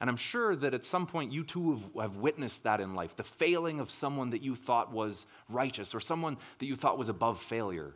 And 0.00 0.08
I'm 0.08 0.16
sure 0.16 0.56
that 0.56 0.72
at 0.72 0.82
some 0.82 1.06
point 1.06 1.30
you 1.30 1.44
too 1.44 1.72
have, 1.72 2.04
have, 2.04 2.16
witnessed 2.16 2.62
that 2.62 2.80
in 2.80 2.94
life 2.94 3.14
the 3.16 3.22
failing 3.22 3.78
of 3.78 3.90
someone 3.90 4.30
that 4.30 4.42
you 4.42 4.54
thought 4.54 4.90
was 4.90 5.26
righteous 5.50 5.94
or 5.94 6.00
someone 6.00 6.38
that 6.58 6.66
you 6.66 6.74
thought 6.74 6.96
was 6.96 7.10
above 7.10 7.38
failure. 7.42 7.92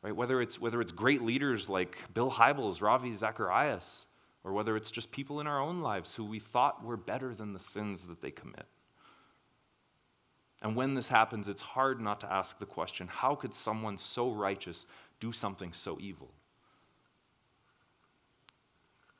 Right? 0.00 0.16
Whether, 0.16 0.40
it's, 0.40 0.58
whether 0.58 0.80
it's 0.80 0.92
great 0.92 1.20
leaders 1.20 1.68
like 1.68 1.98
Bill 2.14 2.30
Hybels, 2.30 2.80
Ravi 2.80 3.14
Zacharias, 3.14 4.06
or 4.42 4.54
whether 4.54 4.74
it's 4.74 4.90
just 4.90 5.10
people 5.10 5.40
in 5.40 5.46
our 5.46 5.60
own 5.60 5.82
lives 5.82 6.14
who 6.14 6.24
we 6.24 6.38
thought 6.38 6.82
were 6.82 6.96
better 6.96 7.34
than 7.34 7.52
the 7.52 7.60
sins 7.60 8.06
that 8.06 8.22
they 8.22 8.30
commit. 8.30 8.66
And 10.64 10.74
when 10.74 10.94
this 10.94 11.06
happens, 11.06 11.46
it's 11.46 11.60
hard 11.60 12.00
not 12.00 12.20
to 12.20 12.32
ask 12.32 12.58
the 12.58 12.64
question 12.64 13.06
how 13.06 13.34
could 13.34 13.54
someone 13.54 13.98
so 13.98 14.32
righteous 14.32 14.86
do 15.20 15.30
something 15.30 15.72
so 15.74 15.98
evil? 16.00 16.30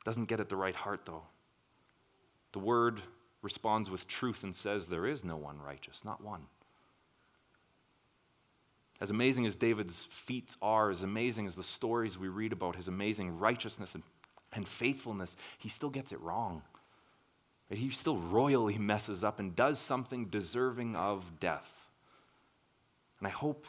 Doesn't 0.03 0.25
get 0.25 0.39
at 0.39 0.49
the 0.49 0.55
right 0.55 0.75
heart, 0.75 1.01
though. 1.05 1.21
The 2.53 2.59
word 2.59 3.01
responds 3.43 3.91
with 3.91 4.07
truth 4.07 4.43
and 4.43 4.55
says, 4.55 4.87
There 4.87 5.05
is 5.05 5.23
no 5.23 5.37
one 5.37 5.59
righteous, 5.61 6.03
not 6.03 6.23
one. 6.23 6.41
As 8.99 9.11
amazing 9.11 9.45
as 9.45 9.55
David's 9.55 10.07
feats 10.09 10.57
are, 10.63 10.89
as 10.89 11.03
amazing 11.03 11.45
as 11.45 11.55
the 11.55 11.63
stories 11.63 12.17
we 12.17 12.27
read 12.27 12.53
about 12.53 12.75
his 12.75 12.87
amazing 12.87 13.37
righteousness 13.37 13.93
and, 13.93 14.03
and 14.53 14.67
faithfulness, 14.67 15.35
he 15.59 15.69
still 15.69 15.89
gets 15.89 16.11
it 16.11 16.19
wrong. 16.21 16.63
He 17.69 17.89
still 17.89 18.17
royally 18.17 18.77
messes 18.77 19.23
up 19.23 19.39
and 19.39 19.55
does 19.55 19.79
something 19.79 20.25
deserving 20.25 20.95
of 20.95 21.23
death. 21.39 21.67
And 23.19 23.27
I 23.27 23.31
hope 23.31 23.65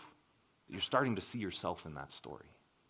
that 0.67 0.73
you're 0.73 0.83
starting 0.83 1.17
to 1.17 1.23
see 1.23 1.39
yourself 1.39 1.87
in 1.87 1.95
that 1.95 2.13
story. 2.13 2.47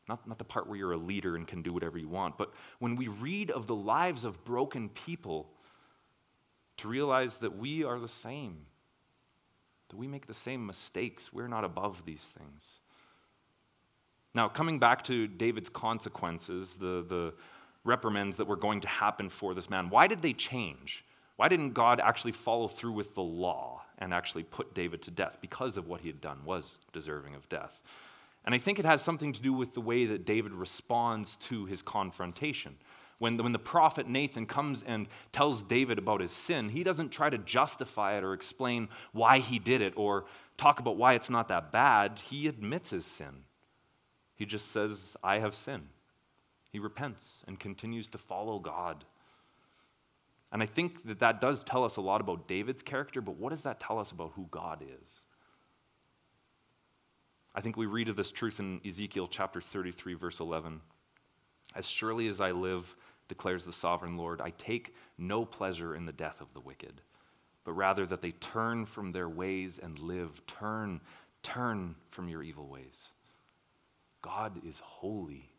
Not, 0.09 0.27
not 0.27 0.39
the 0.39 0.45
part 0.45 0.69
where 0.69 0.77
you're 0.77 0.93
a 0.93 0.97
leader 0.97 1.37
and 1.37 1.47
can 1.47 1.63
do 1.63 1.73
whatever 1.73 1.99
you 1.99 2.09
want, 2.09 2.39
but 2.39 2.53
when 2.79 2.97
we 2.97 3.09
read 3.09 3.51
of 3.51 3.67
the 3.67 3.75
lives 3.75 4.25
of 4.25 4.45
broken 4.45 4.89
people, 4.89 5.49
to 6.79 6.89
realize 6.89 7.39
that 7.39 7.57
we 7.57 7.85
are 7.85 7.99
the 7.99 8.09
same, 8.09 8.59
that 9.89 9.97
we 9.97 10.07
make 10.07 10.27
the 10.27 10.35
same 10.35 10.67
mistakes. 10.67 11.33
We're 11.33 11.49
not 11.49 11.65
above 11.65 12.03
these 12.05 12.31
things. 12.39 12.81
Now, 14.35 14.49
coming 14.49 14.79
back 14.79 15.05
to 15.05 15.27
David's 15.27 15.71
consequences, 15.71 16.77
the, 16.79 17.05
the 17.09 17.35
reprimands 17.87 18.37
that 18.37 18.47
were 18.47 18.57
going 18.57 18.81
to 18.81 18.89
happen 18.89 19.29
for 19.31 19.55
this 19.55 19.71
man, 19.71 19.89
why 19.89 20.07
did 20.07 20.23
they 20.23 20.33
change? 20.33 21.05
Why 21.37 21.49
didn't 21.49 21.73
God 21.73 22.01
actually 22.01 22.33
follow 22.33 22.69
through 22.69 22.93
with 22.93 23.15
the 23.15 23.23
law 23.23 23.83
and 23.99 24.13
actually 24.13 24.45
put 24.45 24.75
David 24.75 25.03
to 25.03 25.11
death? 25.11 25.39
Because 25.41 25.77
of 25.77 25.87
what 25.87 26.01
he 26.01 26.09
had 26.09 26.21
done 26.21 26.39
was 26.45 26.79
deserving 26.93 27.35
of 27.35 27.49
death. 27.49 27.79
And 28.45 28.55
I 28.55 28.59
think 28.59 28.79
it 28.79 28.85
has 28.85 29.03
something 29.03 29.33
to 29.33 29.43
do 29.43 29.53
with 29.53 29.75
the 29.75 29.81
way 29.81 30.07
that 30.07 30.25
David 30.25 30.53
responds 30.53 31.37
to 31.49 31.67
his 31.67 31.83
confrontation. 31.83 32.77
When, 33.19 33.37
when 33.39 33.53
the 33.53 33.59
prophet 33.59 34.09
Nathan 34.09 34.47
comes 34.47 34.83
and 34.83 35.09
tells 35.33 35.63
David 35.63 35.99
about 35.99 36.21
his 36.21 36.31
sin, 36.31 36.69
he 36.69 36.85
doesn't 36.85 37.11
try 37.11 37.31
to 37.31 37.39
justify 37.39 38.17
it 38.19 38.25
or 38.25 38.35
explain 38.35 38.89
why 39.13 39.39
he 39.39 39.59
did 39.59 39.81
it 39.81 39.95
or 39.97 40.27
talk 40.57 40.81
about 40.81 40.97
why 40.97 41.15
it's 41.15 41.31
not 41.31 41.49
that 41.49 41.73
bad. 41.73 42.19
He 42.19 42.47
admits 42.47 42.91
his 42.91 43.07
sin. 43.07 43.45
He 44.37 44.45
just 44.45 44.71
says, 44.71 45.17
I 45.25 45.39
have 45.39 45.55
sinned. 45.55 45.89
He 46.77 46.81
repents 46.81 47.43
and 47.47 47.59
continues 47.59 48.07
to 48.09 48.19
follow 48.19 48.59
God. 48.59 49.03
And 50.53 50.63
I 50.63 50.67
think 50.67 51.07
that 51.07 51.21
that 51.21 51.41
does 51.41 51.65
tell 51.65 51.85
us 51.85 51.97
a 51.97 52.03
lot 52.03 52.21
about 52.21 52.49
David's 52.49 52.83
character, 52.83 53.23
but 53.23 53.39
what 53.39 53.49
does 53.49 53.63
that 53.63 53.81
tell 53.81 53.99
us 53.99 54.11
about 54.11 54.33
who 54.35 54.47
God 54.51 54.83
is? 54.83 55.25
I 57.55 57.63
think 57.63 57.79
we 57.79 57.87
read 57.87 58.11
of 58.11 58.17
this 58.17 58.31
truth 58.31 58.61
in 58.61 58.83
Ezekiel 58.87 59.27
chapter 59.27 59.63
33, 59.63 60.13
verse 60.13 60.39
11. 60.39 60.83
As 61.75 61.87
surely 61.87 62.29
as 62.29 62.43
I 62.43 62.51
live, 62.51 62.95
declares 63.27 63.65
the 63.65 63.73
sovereign 63.73 64.19
Lord, 64.19 64.43
I 64.43 64.51
take 64.59 64.95
no 65.17 65.47
pleasure 65.47 65.95
in 65.95 66.05
the 66.05 66.13
death 66.13 66.43
of 66.43 66.53
the 66.53 66.61
wicked, 66.61 67.01
but 67.65 67.73
rather 67.73 68.05
that 68.05 68.21
they 68.21 68.33
turn 68.33 68.85
from 68.85 69.13
their 69.13 69.31
ways 69.31 69.81
and 69.83 69.99
live. 69.99 70.43
Turn, 70.47 71.01
turn 71.43 71.95
from 72.11 72.29
your 72.29 72.43
evil 72.43 72.69
ways. 72.69 73.13
God 74.21 74.61
is 74.63 74.79
holy. 74.85 75.56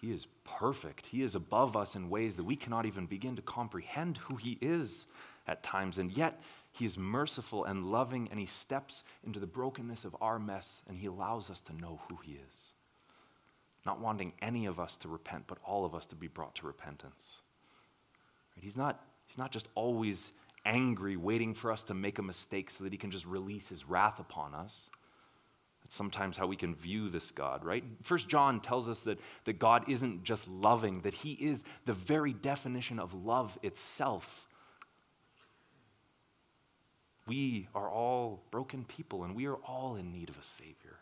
He 0.00 0.12
is 0.12 0.26
perfect. 0.44 1.06
He 1.06 1.22
is 1.22 1.34
above 1.34 1.76
us 1.76 1.94
in 1.94 2.10
ways 2.10 2.36
that 2.36 2.44
we 2.44 2.56
cannot 2.56 2.86
even 2.86 3.06
begin 3.06 3.36
to 3.36 3.42
comprehend 3.42 4.18
who 4.18 4.36
He 4.36 4.58
is 4.60 5.06
at 5.46 5.62
times. 5.62 5.98
And 5.98 6.10
yet, 6.10 6.40
He 6.72 6.84
is 6.84 6.96
merciful 6.96 7.64
and 7.64 7.90
loving, 7.90 8.28
and 8.30 8.38
He 8.38 8.46
steps 8.46 9.04
into 9.24 9.40
the 9.40 9.46
brokenness 9.46 10.04
of 10.04 10.16
our 10.20 10.38
mess, 10.38 10.82
and 10.88 10.96
He 10.96 11.06
allows 11.06 11.50
us 11.50 11.60
to 11.62 11.72
know 11.74 12.00
who 12.08 12.16
He 12.22 12.32
is 12.32 12.72
not 13.88 14.00
wanting 14.00 14.34
any 14.42 14.66
of 14.66 14.78
us 14.78 14.96
to 14.98 15.08
repent, 15.08 15.44
but 15.46 15.56
all 15.64 15.86
of 15.86 15.94
us 15.94 16.04
to 16.04 16.14
be 16.14 16.28
brought 16.28 16.54
to 16.56 16.66
repentance. 16.66 17.40
He's 18.60 18.76
not, 18.76 19.02
he's 19.26 19.38
not 19.38 19.50
just 19.50 19.66
always 19.74 20.32
angry, 20.66 21.16
waiting 21.16 21.54
for 21.54 21.72
us 21.72 21.84
to 21.84 21.94
make 21.94 22.18
a 22.18 22.22
mistake 22.22 22.70
so 22.70 22.84
that 22.84 22.92
he 22.92 22.98
can 22.98 23.10
just 23.10 23.24
release 23.24 23.66
his 23.66 23.88
wrath 23.88 24.18
upon 24.18 24.54
us. 24.54 24.90
That's 25.88 25.96
sometimes 25.96 26.36
how 26.36 26.46
we 26.46 26.56
can 26.56 26.74
view 26.74 27.08
this 27.08 27.30
God, 27.30 27.64
right? 27.64 27.82
First 28.02 28.28
John 28.28 28.60
tells 28.60 28.88
us 28.88 29.00
that, 29.00 29.18
that 29.44 29.58
God 29.58 29.88
isn't 29.88 30.22
just 30.22 30.46
loving, 30.46 31.00
that 31.00 31.14
he 31.14 31.32
is 31.32 31.62
the 31.86 31.94
very 31.94 32.34
definition 32.34 32.98
of 32.98 33.14
love 33.14 33.56
itself. 33.62 34.46
We 37.26 37.68
are 37.74 37.88
all 37.88 38.42
broken 38.50 38.84
people 38.84 39.24
and 39.24 39.34
we 39.34 39.46
are 39.46 39.56
all 39.56 39.96
in 39.96 40.12
need 40.12 40.28
of 40.28 40.36
a 40.38 40.42
Savior. 40.42 40.98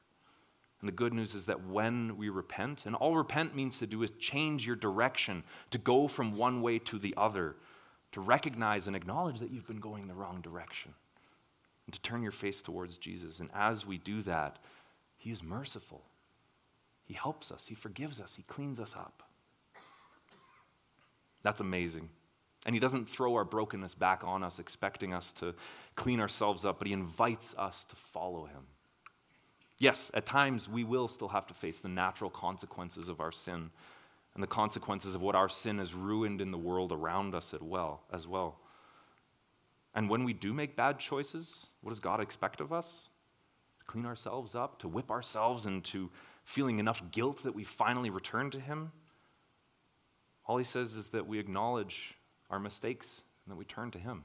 And 0.81 0.89
the 0.89 0.93
good 0.93 1.13
news 1.13 1.35
is 1.35 1.47
that 1.47 1.67
when 1.67 2.17
we 2.17 2.29
repent, 2.29 2.85
and 2.85 2.95
all 2.95 3.17
repent 3.17 3.57
means 3.57 3.79
to 3.79 3.87
do 3.87 4.03
is 4.03 4.13
change 4.21 4.67
your 4.67 4.77
direction, 4.77 5.43
to 5.71 5.79
go 5.79 6.07
from 6.07 6.37
one 6.37 6.61
way 6.61 6.79
to 6.81 6.99
the 6.99 7.15
other, 7.17 7.57
to 8.13 8.21
recognize 8.21 8.87
and 8.87 8.95
acknowledge 8.95 9.41
that 9.41 9.51
you've 9.51 9.67
been 9.67 9.81
going 9.81 10.07
the 10.07 10.15
wrong 10.15 10.43
direction, 10.43 10.93
and 11.87 11.95
to 11.95 12.01
turn 12.03 12.23
your 12.23 12.33
face 12.33 12.61
towards 12.61 12.99
Jesus. 12.99 13.41
And 13.41 13.49
as 13.55 13.87
we 13.87 13.97
do 13.99 14.23
that, 14.25 14.59
He 15.17 15.31
is 15.31 15.43
merciful. 15.43 16.03
He 17.05 17.15
helps 17.15 17.51
us, 17.51 17.67
He 17.67 17.75
forgives 17.75 18.21
us, 18.21 18.35
He 18.35 18.43
cleans 18.43 18.81
us 18.81 18.95
up. 18.97 19.23
That's 21.43 21.61
amazing. 21.61 22.09
And 22.65 22.75
He 22.75 22.81
doesn't 22.81 23.09
throw 23.09 23.35
our 23.35 23.45
brokenness 23.45 23.95
back 23.95 24.23
on 24.25 24.43
us, 24.43 24.59
expecting 24.59 25.15
us 25.15 25.33
to 25.35 25.55
clean 25.95 26.21
ourselves 26.21 26.65
up, 26.65 26.79
but 26.79 26.89
He 26.89 26.93
invites 26.93 27.55
us 27.57 27.85
to 27.85 27.97
follow 28.13 28.47
Him. 28.47 28.63
Yes, 29.79 30.11
at 30.15 30.27
times 30.27 30.69
we 30.69 30.85
will 30.85 31.07
still 31.07 31.29
have 31.29 31.47
to 31.49 31.55
face 31.55 31.79
the 31.79 31.89
natural 31.89 32.31
consequences 32.31 33.09
of 33.09 33.21
our 33.21 33.33
sin 33.33 33.71
and 34.35 34.43
the 34.43 34.49
consequences 34.49 35.15
of 35.15 35.23
what 35.23 35.35
our 35.35 35.49
sin 35.49 35.79
has 35.79 35.95
ruined 35.95 36.41
in 36.41 36.51
the 36.51 36.59
world 36.59 36.93
around 36.93 37.35
us 37.35 37.55
as 38.13 38.27
well. 38.27 38.59
And 39.95 40.11
when 40.11 40.25
we 40.25 40.35
do 40.35 40.53
make 40.53 40.77
bad 40.77 40.99
choices, 40.99 41.67
what 41.81 41.91
does 41.91 42.01
God 42.01 42.21
expect 42.21 42.61
of 42.61 42.73
us? 42.73 43.09
Clean 43.87 44.07
ourselves 44.07 44.55
up, 44.55 44.79
to 44.81 44.89
whip 44.89 45.11
ourselves 45.11 45.67
into 45.67 46.11
feeling 46.45 46.79
enough 46.79 47.03
guilt 47.11 47.43
that 47.45 47.55
we 47.55 47.65
finally 47.65 48.11
return 48.11 48.51
to 48.51 48.61
Him? 48.61 48.91
All 50.47 50.59
He 50.59 50.65
says 50.65 50.95
is 50.95 51.07
that 51.07 51.27
we 51.27 51.39
acknowledge 51.39 52.15
our 52.51 52.59
mistakes 52.59 53.23
and 53.45 53.53
that 53.53 53.59
we 53.59 53.65
turn 53.65 53.91
to 53.93 53.99
Him. 53.99 54.25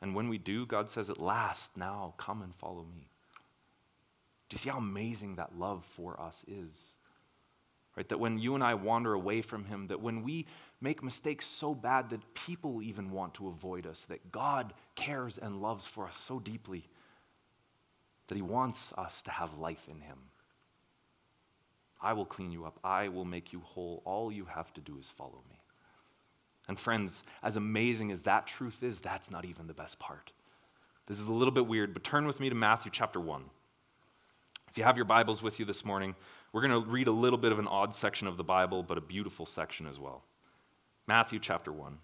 And 0.00 0.14
when 0.14 0.28
we 0.28 0.38
do, 0.38 0.66
God 0.66 0.88
says, 0.88 1.10
At 1.10 1.20
last, 1.20 1.70
now 1.76 2.14
come 2.16 2.42
and 2.42 2.54
follow 2.54 2.84
me. 2.84 3.08
Do 4.48 4.54
you 4.54 4.58
see 4.58 4.70
how 4.70 4.78
amazing 4.78 5.36
that 5.36 5.58
love 5.58 5.84
for 5.96 6.20
us 6.20 6.44
is? 6.48 6.72
Right? 7.96 8.08
That 8.08 8.18
when 8.18 8.38
you 8.38 8.54
and 8.54 8.64
I 8.64 8.74
wander 8.74 9.14
away 9.14 9.42
from 9.42 9.64
Him, 9.64 9.86
that 9.88 10.00
when 10.00 10.22
we 10.22 10.46
make 10.80 11.02
mistakes 11.02 11.46
so 11.46 11.74
bad 11.74 12.10
that 12.10 12.34
people 12.34 12.82
even 12.82 13.10
want 13.10 13.34
to 13.34 13.48
avoid 13.48 13.86
us, 13.86 14.06
that 14.08 14.32
God 14.32 14.72
cares 14.94 15.38
and 15.38 15.60
loves 15.60 15.86
for 15.86 16.06
us 16.06 16.16
so 16.16 16.38
deeply 16.38 16.88
that 18.30 18.36
He 18.36 18.42
wants 18.42 18.94
us 18.96 19.20
to 19.22 19.30
have 19.30 19.58
life 19.58 19.86
in 19.88 20.00
Him. 20.00 20.16
I 22.00 22.14
will 22.14 22.24
clean 22.24 22.50
you 22.50 22.64
up. 22.64 22.78
I 22.82 23.08
will 23.08 23.26
make 23.26 23.52
you 23.52 23.60
whole. 23.60 24.02
All 24.06 24.32
you 24.32 24.46
have 24.46 24.72
to 24.74 24.80
do 24.80 24.96
is 24.98 25.12
follow 25.18 25.42
me. 25.50 25.60
And 26.68 26.78
friends, 26.78 27.24
as 27.42 27.56
amazing 27.56 28.12
as 28.12 28.22
that 28.22 28.46
truth 28.46 28.82
is, 28.82 29.00
that's 29.00 29.30
not 29.30 29.44
even 29.44 29.66
the 29.66 29.74
best 29.74 29.98
part. 29.98 30.32
This 31.06 31.18
is 31.18 31.26
a 31.26 31.32
little 31.32 31.52
bit 31.52 31.66
weird, 31.66 31.92
but 31.92 32.04
turn 32.04 32.26
with 32.26 32.40
me 32.40 32.48
to 32.48 32.54
Matthew 32.54 32.92
chapter 32.94 33.20
1. 33.20 33.42
If 34.70 34.78
you 34.78 34.84
have 34.84 34.96
your 34.96 35.04
Bibles 35.04 35.42
with 35.42 35.58
you 35.58 35.66
this 35.66 35.84
morning, 35.84 36.14
we're 36.52 36.66
going 36.66 36.84
to 36.84 36.88
read 36.88 37.08
a 37.08 37.12
little 37.12 37.38
bit 37.38 37.50
of 37.50 37.58
an 37.58 37.66
odd 37.66 37.94
section 37.94 38.28
of 38.28 38.36
the 38.36 38.44
Bible, 38.44 38.84
but 38.84 38.96
a 38.96 39.00
beautiful 39.00 39.44
section 39.44 39.86
as 39.86 39.98
well. 39.98 40.22
Matthew 41.08 41.40
chapter 41.40 41.72
1. 41.72 41.98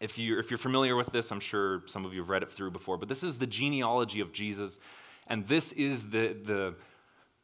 If, 0.00 0.16
you, 0.16 0.38
if 0.38 0.50
you're 0.50 0.58
familiar 0.58 0.96
with 0.96 1.12
this, 1.12 1.30
I'm 1.30 1.40
sure 1.40 1.82
some 1.86 2.06
of 2.06 2.14
you 2.14 2.20
have 2.20 2.30
read 2.30 2.42
it 2.42 2.50
through 2.50 2.70
before, 2.70 2.96
but 2.96 3.08
this 3.08 3.22
is 3.22 3.36
the 3.36 3.46
genealogy 3.46 4.20
of 4.20 4.32
Jesus, 4.32 4.78
and 5.26 5.46
this 5.46 5.72
is 5.72 6.02
the, 6.04 6.36
the, 6.44 6.74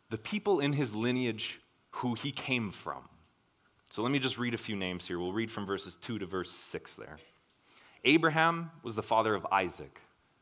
the 0.08 0.18
people 0.18 0.60
in 0.60 0.72
his 0.72 0.94
lineage 0.94 1.60
who 1.90 2.14
he 2.14 2.32
came 2.32 2.70
from. 2.70 3.02
So 3.90 4.02
let 4.02 4.10
me 4.10 4.18
just 4.18 4.38
read 4.38 4.54
a 4.54 4.58
few 4.58 4.74
names 4.74 5.06
here. 5.06 5.18
We'll 5.18 5.32
read 5.32 5.50
from 5.50 5.66
verses 5.66 5.98
2 6.02 6.18
to 6.18 6.26
verse 6.26 6.50
6 6.50 6.96
there. 6.96 7.18
Abraham 8.04 8.70
was 8.82 8.94
the 8.94 9.02
father 9.02 9.34
of 9.34 9.46
Isaac. 9.52 10.00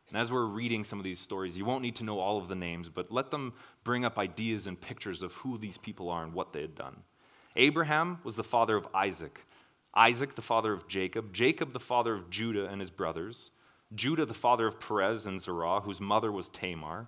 And 0.08 0.18
as 0.18 0.30
we're 0.30 0.46
reading 0.46 0.84
some 0.84 0.98
of 0.98 1.04
these 1.04 1.18
stories, 1.18 1.56
you 1.56 1.64
won't 1.64 1.82
need 1.82 1.96
to 1.96 2.04
know 2.04 2.20
all 2.20 2.38
of 2.38 2.48
the 2.48 2.54
names, 2.54 2.88
but 2.88 3.10
let 3.10 3.30
them 3.30 3.52
bring 3.82 4.04
up 4.04 4.18
ideas 4.18 4.66
and 4.66 4.80
pictures 4.80 5.22
of 5.22 5.32
who 5.32 5.58
these 5.58 5.78
people 5.78 6.08
are 6.10 6.22
and 6.22 6.32
what 6.32 6.52
they 6.52 6.60
had 6.60 6.74
done. 6.74 6.96
Abraham 7.56 8.18
was 8.22 8.36
the 8.36 8.44
father 8.44 8.76
of 8.76 8.86
Isaac, 8.94 9.40
Isaac 9.94 10.34
the 10.34 10.42
father 10.42 10.72
of 10.72 10.88
Jacob, 10.88 11.32
Jacob 11.32 11.72
the 11.72 11.80
father 11.80 12.14
of 12.14 12.30
Judah 12.30 12.66
and 12.66 12.80
his 12.80 12.90
brothers, 12.90 13.50
Judah 13.94 14.26
the 14.26 14.34
father 14.34 14.66
of 14.66 14.80
Perez 14.80 15.26
and 15.26 15.40
Zerah, 15.40 15.80
whose 15.80 16.00
mother 16.00 16.32
was 16.32 16.48
Tamar. 16.48 17.06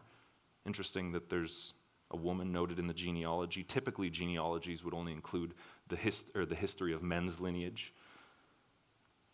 Interesting 0.64 1.12
that 1.12 1.28
there's 1.28 1.72
a 2.12 2.16
woman 2.16 2.52
noted 2.52 2.78
in 2.78 2.86
the 2.86 2.94
genealogy. 2.94 3.64
Typically, 3.64 4.10
genealogies 4.10 4.84
would 4.84 4.94
only 4.94 5.12
include 5.12 5.54
the, 5.88 5.96
hist- 5.96 6.30
or 6.34 6.46
the 6.46 6.54
history 6.54 6.92
of 6.92 7.02
men's 7.02 7.40
lineage. 7.40 7.92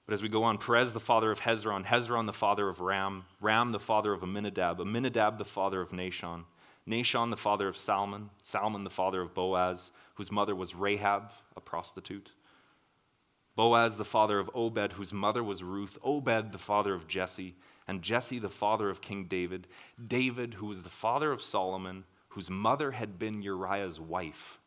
But 0.07 0.15
as 0.15 0.23
we 0.23 0.29
go 0.29 0.43
on, 0.43 0.59
Perez, 0.59 0.93
the 0.93 1.01
father 1.01 1.31
of 1.31 1.41
Hezron, 1.41 1.85
Hezron, 1.85 2.27
the 2.27 2.33
father 2.33 2.69
of 2.69 2.81
Ram, 2.81 3.25
Ram, 3.41 3.73
the 3.73 3.79
father 3.79 4.13
of 4.13 4.23
Amminadab, 4.23 4.81
Amminadab, 4.81 5.39
the 5.39 5.45
father 5.45 5.81
of 5.81 5.91
Nahshon, 5.91 6.45
Nahshon, 6.89 7.31
the 7.31 7.37
father 7.37 7.69
of 7.69 7.77
Salmon, 7.77 8.29
Salmon, 8.43 8.83
the 8.83 8.91
father 8.91 9.21
of 9.21 9.35
Boaz, 9.35 9.91
whose 10.15 10.33
mother 10.33 10.57
was 10.57 10.75
Rahab, 10.75 11.31
a 11.57 11.61
prostitute. 11.61 12.33
Boaz, 13.55 13.97
the 13.97 14.05
father 14.05 14.39
of 14.39 14.51
Obed, 14.55 14.93
whose 14.93 15.13
mother 15.13 15.45
was 15.45 15.63
Ruth, 15.63 15.99
Obed, 16.03 16.53
the 16.53 16.59
father 16.59 16.95
of 16.95 17.07
Jesse, 17.07 17.55
and 17.87 18.03
Jesse, 18.03 18.39
the 18.39 18.49
father 18.49 18.89
of 18.89 19.01
King 19.01 19.25
David, 19.25 19.67
David, 20.09 20.55
who 20.55 20.67
was 20.67 20.83
the 20.83 20.89
father 20.89 21.31
of 21.33 21.43
Solomon, 21.43 22.05
whose 22.29 22.49
mother 22.49 22.91
had 22.91 23.19
been 23.19 23.43
Uriah's 23.43 24.01
wife. 24.01 24.59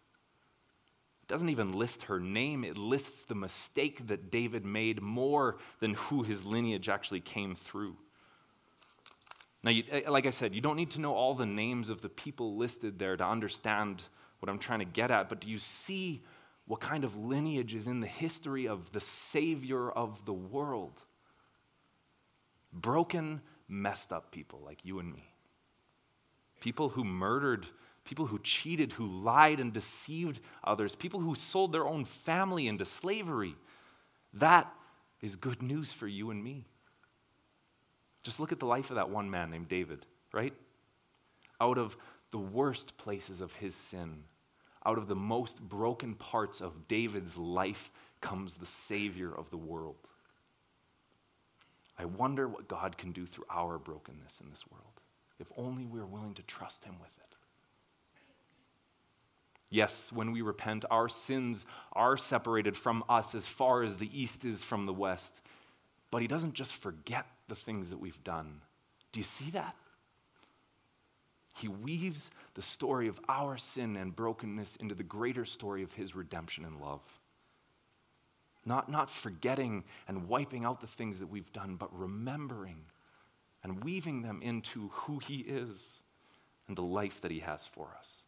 It 1.23 1.27
doesn't 1.27 1.49
even 1.49 1.73
list 1.73 2.03
her 2.03 2.19
name, 2.19 2.63
it 2.63 2.77
lists 2.77 3.23
the 3.23 3.33
mistake 3.33 4.07
that 4.07 4.29
David 4.29 4.63
made 4.63 5.01
more 5.01 5.57
than 5.79 5.95
who 5.95 6.21
his 6.21 6.45
lineage 6.45 6.87
actually 6.87 7.21
came 7.21 7.55
through. 7.55 7.95
Now, 9.63 9.71
you, 9.71 9.83
eh, 9.89 10.07
like 10.07 10.27
I 10.27 10.29
said, 10.29 10.53
you 10.53 10.61
don't 10.61 10.75
need 10.75 10.91
to 10.91 11.01
know 11.01 11.15
all 11.15 11.33
the 11.33 11.47
names 11.47 11.89
of 11.89 12.01
the 12.01 12.09
people 12.09 12.55
listed 12.55 12.99
there 12.99 13.17
to 13.17 13.25
understand 13.25 14.03
what 14.39 14.49
I'm 14.49 14.59
trying 14.59 14.79
to 14.79 14.85
get 14.85 15.09
at, 15.09 15.27
but 15.27 15.41
do 15.41 15.49
you 15.49 15.57
see 15.57 16.21
what 16.67 16.81
kind 16.81 17.03
of 17.03 17.15
lineage 17.15 17.75
is 17.75 17.87
in 17.87 17.99
the 17.99 18.07
history 18.07 18.67
of 18.67 18.91
the 18.91 19.01
Savior 19.01 19.89
of 19.89 20.25
the 20.25 20.33
world? 20.33 20.99
Broken, 22.73 23.41
messed 23.67 24.11
up 24.11 24.31
people 24.31 24.61
like 24.65 24.79
you 24.83 24.99
and 24.99 25.13
me. 25.13 25.29
People 26.59 26.89
who 26.89 27.03
murdered 27.03 27.67
people 28.05 28.27
who 28.27 28.39
cheated, 28.39 28.93
who 28.93 29.07
lied 29.07 29.59
and 29.59 29.73
deceived 29.73 30.39
others, 30.63 30.95
people 30.95 31.19
who 31.19 31.35
sold 31.35 31.73
their 31.73 31.87
own 31.87 32.05
family 32.05 32.67
into 32.67 32.85
slavery. 32.85 33.55
That 34.33 34.71
is 35.21 35.35
good 35.35 35.61
news 35.61 35.91
for 35.91 36.07
you 36.07 36.29
and 36.29 36.41
me. 36.41 36.65
Just 38.23 38.39
look 38.39 38.51
at 38.51 38.59
the 38.59 38.65
life 38.65 38.89
of 38.91 38.95
that 38.95 39.09
one 39.09 39.29
man 39.29 39.49
named 39.49 39.67
David, 39.67 40.05
right? 40.31 40.53
Out 41.59 41.77
of 41.77 41.97
the 42.31 42.37
worst 42.37 42.95
places 42.97 43.41
of 43.41 43.51
his 43.53 43.75
sin, 43.75 44.23
out 44.85 44.97
of 44.97 45.07
the 45.07 45.15
most 45.15 45.59
broken 45.59 46.15
parts 46.15 46.61
of 46.61 46.87
David's 46.87 47.35
life 47.35 47.91
comes 48.21 48.55
the 48.55 48.65
Savior 48.65 49.33
of 49.33 49.49
the 49.49 49.57
world. 49.57 49.95
I 51.97 52.05
wonder 52.05 52.47
what 52.47 52.67
God 52.67 52.97
can 52.97 53.11
do 53.11 53.25
through 53.25 53.45
our 53.49 53.77
brokenness 53.77 54.41
in 54.43 54.49
this 54.49 54.65
world, 54.69 55.01
if 55.39 55.47
only 55.57 55.85
we're 55.85 56.05
willing 56.05 56.33
to 56.35 56.43
trust 56.43 56.83
Him 56.83 56.95
with 56.99 57.11
it. 57.17 57.35
Yes, 59.69 60.11
when 60.13 60.31
we 60.31 60.41
repent, 60.41 60.85
our 60.89 61.09
sins 61.09 61.65
are 61.93 62.17
separated 62.17 62.77
from 62.77 63.03
us 63.09 63.33
as 63.33 63.45
far 63.45 63.83
as 63.83 63.97
the 63.97 64.09
east 64.21 64.45
is 64.45 64.63
from 64.63 64.85
the 64.85 64.93
west. 64.93 65.31
But 66.11 66.21
He 66.21 66.27
doesn't 66.27 66.53
just 66.53 66.73
forget 66.73 67.25
the 67.47 67.55
things 67.55 67.89
that 67.89 67.99
we've 67.99 68.23
done. 68.23 68.61
Do 69.11 69.19
you 69.19 69.23
see 69.23 69.51
that? 69.51 69.75
He 71.55 71.69
weaves 71.69 72.31
the 72.53 72.61
story 72.61 73.07
of 73.07 73.19
our 73.29 73.57
sin 73.57 73.95
and 73.95 74.15
brokenness 74.15 74.75
into 74.77 74.93
the 74.93 75.03
greater 75.03 75.45
story 75.45 75.83
of 75.83 75.93
His 75.93 76.13
redemption 76.13 76.65
and 76.65 76.81
love. 76.81 77.01
Not, 78.65 78.91
not 78.91 79.09
forgetting 79.09 79.83
and 80.07 80.27
wiping 80.27 80.65
out 80.65 80.81
the 80.81 80.87
things 80.87 81.19
that 81.19 81.27
we've 81.27 81.51
done, 81.53 81.75
but 81.75 81.97
remembering 81.97 82.83
and 83.63 83.83
weaving 83.83 84.21
them 84.21 84.41
into 84.41 84.89
who 84.91 85.19
He 85.19 85.37
is 85.37 85.99
and 86.67 86.75
the 86.75 86.81
life 86.81 87.21
that 87.21 87.31
He 87.31 87.39
has 87.39 87.65
for 87.73 87.87
us. 87.97 88.23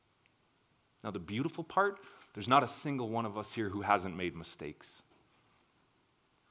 Now, 1.04 1.12
the 1.12 1.20
beautiful 1.20 1.66
part, 1.66 2.00
there's 2.34 2.48
not 2.48 2.64
a 2.64 2.68
single 2.68 3.10
one 3.10 3.26
of 3.26 3.38
us 3.38 3.52
here 3.52 3.68
who 3.68 3.82
hasn't 3.82 4.16
made 4.16 4.36
mistakes. 4.38 5.02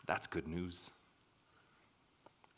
That's 0.06 0.26
good 0.26 0.46
news. 0.46 0.90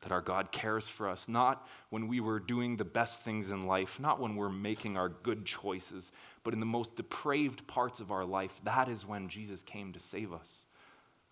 That 0.03 0.13
our 0.13 0.21
God 0.21 0.53
cares 0.53 0.89
for 0.89 1.09
us, 1.09 1.27
not 1.29 1.67
when 1.91 2.07
we 2.07 2.21
were 2.21 2.39
doing 2.39 2.77
the 2.77 2.85
best 2.85 3.23
things 3.23 3.51
in 3.51 3.67
life, 3.67 3.99
not 3.99 4.21
when 4.21 4.37
we're 4.37 4.49
making 4.49 4.97
our 4.97 5.09
good 5.09 5.45
choices, 5.45 6.13
but 6.45 6.55
in 6.55 6.61
the 6.61 6.67
most 6.67 6.95
depraved 6.95 7.67
parts 7.67 7.99
of 7.99 8.13
our 8.13 8.25
life. 8.25 8.53
That 8.65 8.89
is 8.89 9.05
when 9.05 9.29
Jesus 9.29 9.63
came 9.63 9.93
to 9.93 10.01
save 10.01 10.33
us. 10.33 10.65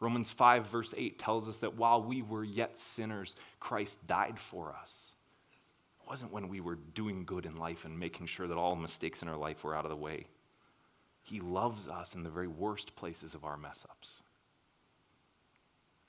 Romans 0.00 0.30
5, 0.30 0.66
verse 0.66 0.92
8 0.96 1.18
tells 1.18 1.48
us 1.48 1.58
that 1.58 1.76
while 1.76 2.02
we 2.02 2.22
were 2.22 2.44
yet 2.44 2.76
sinners, 2.76 3.36
Christ 3.60 4.04
died 4.06 4.38
for 4.38 4.74
us. 4.80 5.12
It 6.02 6.10
wasn't 6.10 6.32
when 6.32 6.48
we 6.48 6.60
were 6.60 6.78
doing 6.94 7.24
good 7.24 7.46
in 7.46 7.56
life 7.56 7.84
and 7.84 7.98
making 7.98 8.26
sure 8.26 8.46
that 8.46 8.58
all 8.58 8.76
mistakes 8.76 9.22
in 9.22 9.28
our 9.28 9.36
life 9.36 9.64
were 9.64 9.76
out 9.76 9.84
of 9.84 9.90
the 9.90 9.96
way. 9.96 10.26
He 11.22 11.40
loves 11.40 11.88
us 11.88 12.14
in 12.14 12.22
the 12.22 12.30
very 12.30 12.46
worst 12.46 12.94
places 12.94 13.34
of 13.34 13.44
our 13.44 13.56
mess 13.56 13.86
ups. 13.88 14.22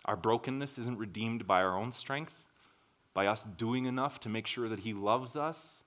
Our 0.05 0.15
brokenness 0.15 0.77
isn't 0.77 0.99
redeemed 0.99 1.47
by 1.47 1.61
our 1.63 1.77
own 1.77 1.91
strength, 1.91 2.33
by 3.17 3.25
us 3.25 3.43
doing 3.57 3.85
enough 3.85 4.19
to 4.19 4.29
make 4.29 4.45
sure 4.45 4.69
that 4.69 4.77
He 4.77 4.93
loves 4.93 5.35
us. 5.35 5.81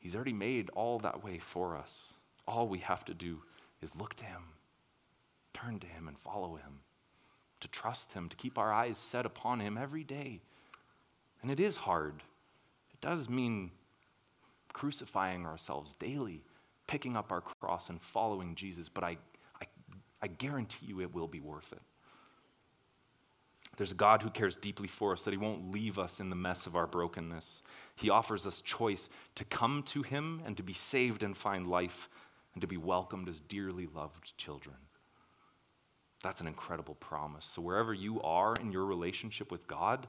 He's 0.00 0.16
already 0.16 0.32
made 0.32 0.70
all 0.70 0.98
that 0.98 1.22
way 1.22 1.38
for 1.38 1.76
us. 1.76 2.12
All 2.48 2.66
we 2.66 2.80
have 2.80 3.04
to 3.04 3.14
do 3.14 3.38
is 3.80 3.94
look 3.94 4.16
to 4.16 4.24
Him, 4.24 4.42
turn 5.54 5.78
to 5.78 5.86
Him, 5.86 6.08
and 6.08 6.18
follow 6.18 6.56
Him, 6.56 6.80
to 7.60 7.68
trust 7.68 8.12
Him, 8.12 8.28
to 8.28 8.34
keep 8.34 8.58
our 8.58 8.72
eyes 8.72 8.98
set 8.98 9.24
upon 9.24 9.60
Him 9.60 9.78
every 9.78 10.02
day. 10.02 10.40
And 11.42 11.50
it 11.52 11.60
is 11.60 11.76
hard. 11.76 12.24
It 12.92 13.00
does 13.00 13.28
mean 13.28 13.70
crucifying 14.72 15.46
ourselves 15.46 15.94
daily 16.00 16.42
picking 16.88 17.16
up 17.16 17.30
our 17.30 17.40
cross 17.40 17.88
and 17.88 18.02
following 18.02 18.56
Jesus, 18.56 18.88
but 18.88 19.04
I, 19.04 19.16
I, 19.60 19.66
I 20.20 20.26
guarantee 20.26 20.86
you 20.86 21.02
it 21.02 21.14
will 21.14 21.28
be 21.28 21.38
worth 21.38 21.70
it. 21.70 21.82
There's 23.76 23.92
a 23.92 23.96
God 23.96 24.22
who 24.22 24.30
cares 24.30 24.56
deeply 24.56 24.88
for 24.88 25.12
us, 25.12 25.22
that 25.22 25.30
He 25.30 25.38
won't 25.38 25.72
leave 25.72 25.98
us 25.98 26.20
in 26.20 26.28
the 26.28 26.36
mess 26.36 26.66
of 26.66 26.76
our 26.76 26.86
brokenness. 26.86 27.62
He 27.96 28.10
offers 28.10 28.46
us 28.46 28.60
choice 28.60 29.08
to 29.36 29.44
come 29.44 29.82
to 29.88 30.02
Him 30.02 30.42
and 30.44 30.56
to 30.58 30.62
be 30.62 30.74
saved 30.74 31.22
and 31.22 31.36
find 31.36 31.66
life 31.66 32.08
and 32.54 32.60
to 32.60 32.66
be 32.66 32.76
welcomed 32.76 33.28
as 33.28 33.40
dearly 33.40 33.88
loved 33.94 34.36
children. 34.36 34.76
That's 36.22 36.40
an 36.40 36.46
incredible 36.46 36.94
promise. 36.96 37.46
So, 37.46 37.62
wherever 37.62 37.94
you 37.94 38.20
are 38.22 38.54
in 38.60 38.72
your 38.72 38.84
relationship 38.84 39.50
with 39.50 39.66
God, 39.66 40.06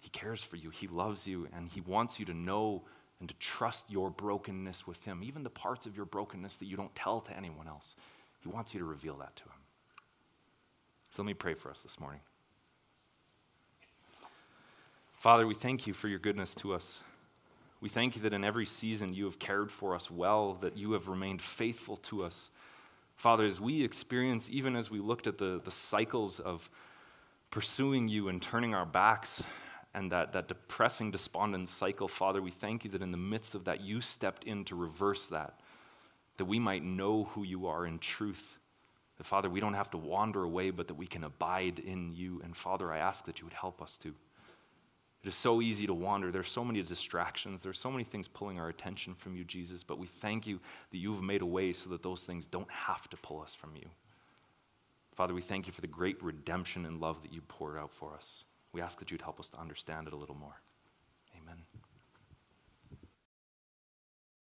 He 0.00 0.08
cares 0.08 0.42
for 0.42 0.56
you, 0.56 0.70
He 0.70 0.88
loves 0.88 1.26
you, 1.26 1.46
and 1.54 1.68
He 1.68 1.82
wants 1.82 2.18
you 2.18 2.24
to 2.24 2.34
know 2.34 2.82
and 3.20 3.28
to 3.28 3.34
trust 3.36 3.90
your 3.90 4.10
brokenness 4.10 4.86
with 4.86 5.02
Him, 5.04 5.22
even 5.22 5.42
the 5.42 5.50
parts 5.50 5.84
of 5.86 5.94
your 5.94 6.06
brokenness 6.06 6.56
that 6.56 6.66
you 6.66 6.76
don't 6.76 6.94
tell 6.94 7.20
to 7.20 7.36
anyone 7.36 7.68
else. 7.68 7.96
He 8.40 8.48
wants 8.48 8.72
you 8.72 8.80
to 8.80 8.86
reveal 8.86 9.16
that 9.18 9.36
to 9.36 9.44
Him. 9.44 9.63
So 11.14 11.22
let 11.22 11.26
me 11.28 11.34
pray 11.34 11.54
for 11.54 11.70
us 11.70 11.80
this 11.80 12.00
morning. 12.00 12.18
Father, 15.20 15.46
we 15.46 15.54
thank 15.54 15.86
you 15.86 15.94
for 15.94 16.08
your 16.08 16.18
goodness 16.18 16.56
to 16.56 16.74
us. 16.74 16.98
We 17.80 17.88
thank 17.88 18.16
you 18.16 18.22
that 18.22 18.32
in 18.32 18.42
every 18.42 18.66
season 18.66 19.14
you 19.14 19.24
have 19.26 19.38
cared 19.38 19.70
for 19.70 19.94
us 19.94 20.10
well, 20.10 20.54
that 20.54 20.76
you 20.76 20.90
have 20.90 21.06
remained 21.06 21.40
faithful 21.40 21.98
to 21.98 22.24
us. 22.24 22.50
Father, 23.14 23.44
as 23.44 23.60
we 23.60 23.84
experience, 23.84 24.48
even 24.50 24.74
as 24.74 24.90
we 24.90 24.98
looked 24.98 25.28
at 25.28 25.38
the, 25.38 25.60
the 25.64 25.70
cycles 25.70 26.40
of 26.40 26.68
pursuing 27.52 28.08
you 28.08 28.28
and 28.28 28.42
turning 28.42 28.74
our 28.74 28.86
backs 28.86 29.40
and 29.94 30.10
that, 30.10 30.32
that 30.32 30.48
depressing, 30.48 31.12
despondent 31.12 31.68
cycle, 31.68 32.08
Father, 32.08 32.42
we 32.42 32.50
thank 32.50 32.82
you 32.82 32.90
that 32.90 33.02
in 33.02 33.12
the 33.12 33.16
midst 33.16 33.54
of 33.54 33.66
that, 33.66 33.80
you 33.80 34.00
stepped 34.00 34.44
in 34.44 34.64
to 34.64 34.74
reverse 34.74 35.28
that, 35.28 35.60
that 36.38 36.46
we 36.46 36.58
might 36.58 36.82
know 36.82 37.24
who 37.34 37.44
you 37.44 37.68
are 37.68 37.86
in 37.86 38.00
truth. 38.00 38.42
That, 39.18 39.26
Father, 39.26 39.48
we 39.48 39.60
don't 39.60 39.74
have 39.74 39.90
to 39.92 39.98
wander 39.98 40.42
away, 40.42 40.70
but 40.70 40.88
that 40.88 40.94
we 40.94 41.06
can 41.06 41.24
abide 41.24 41.78
in 41.78 42.12
you. 42.12 42.40
And, 42.42 42.56
Father, 42.56 42.92
I 42.92 42.98
ask 42.98 43.24
that 43.26 43.38
you 43.38 43.46
would 43.46 43.54
help 43.54 43.80
us 43.80 43.96
to. 43.98 44.08
It 44.08 45.28
is 45.28 45.34
so 45.34 45.62
easy 45.62 45.86
to 45.86 45.94
wander. 45.94 46.30
There's 46.30 46.50
so 46.50 46.64
many 46.64 46.82
distractions. 46.82 47.62
There's 47.62 47.78
so 47.78 47.90
many 47.90 48.04
things 48.04 48.28
pulling 48.28 48.58
our 48.58 48.68
attention 48.68 49.14
from 49.14 49.36
you, 49.36 49.44
Jesus. 49.44 49.82
But 49.82 49.98
we 49.98 50.06
thank 50.06 50.46
you 50.46 50.60
that 50.90 50.98
you've 50.98 51.22
made 51.22 51.40
a 51.40 51.46
way 51.46 51.72
so 51.72 51.88
that 51.90 52.02
those 52.02 52.24
things 52.24 52.46
don't 52.46 52.70
have 52.70 53.08
to 53.08 53.16
pull 53.16 53.40
us 53.40 53.54
from 53.54 53.74
you. 53.74 53.86
Father, 55.14 55.32
we 55.32 55.40
thank 55.40 55.66
you 55.66 55.72
for 55.72 55.80
the 55.80 55.86
great 55.86 56.22
redemption 56.22 56.84
and 56.84 57.00
love 57.00 57.22
that 57.22 57.32
you 57.32 57.40
poured 57.42 57.78
out 57.78 57.92
for 57.92 58.14
us. 58.14 58.44
We 58.72 58.82
ask 58.82 58.98
that 58.98 59.10
you'd 59.10 59.22
help 59.22 59.38
us 59.38 59.48
to 59.50 59.60
understand 59.60 60.08
it 60.08 60.12
a 60.12 60.16
little 60.16 60.34
more. 60.34 60.60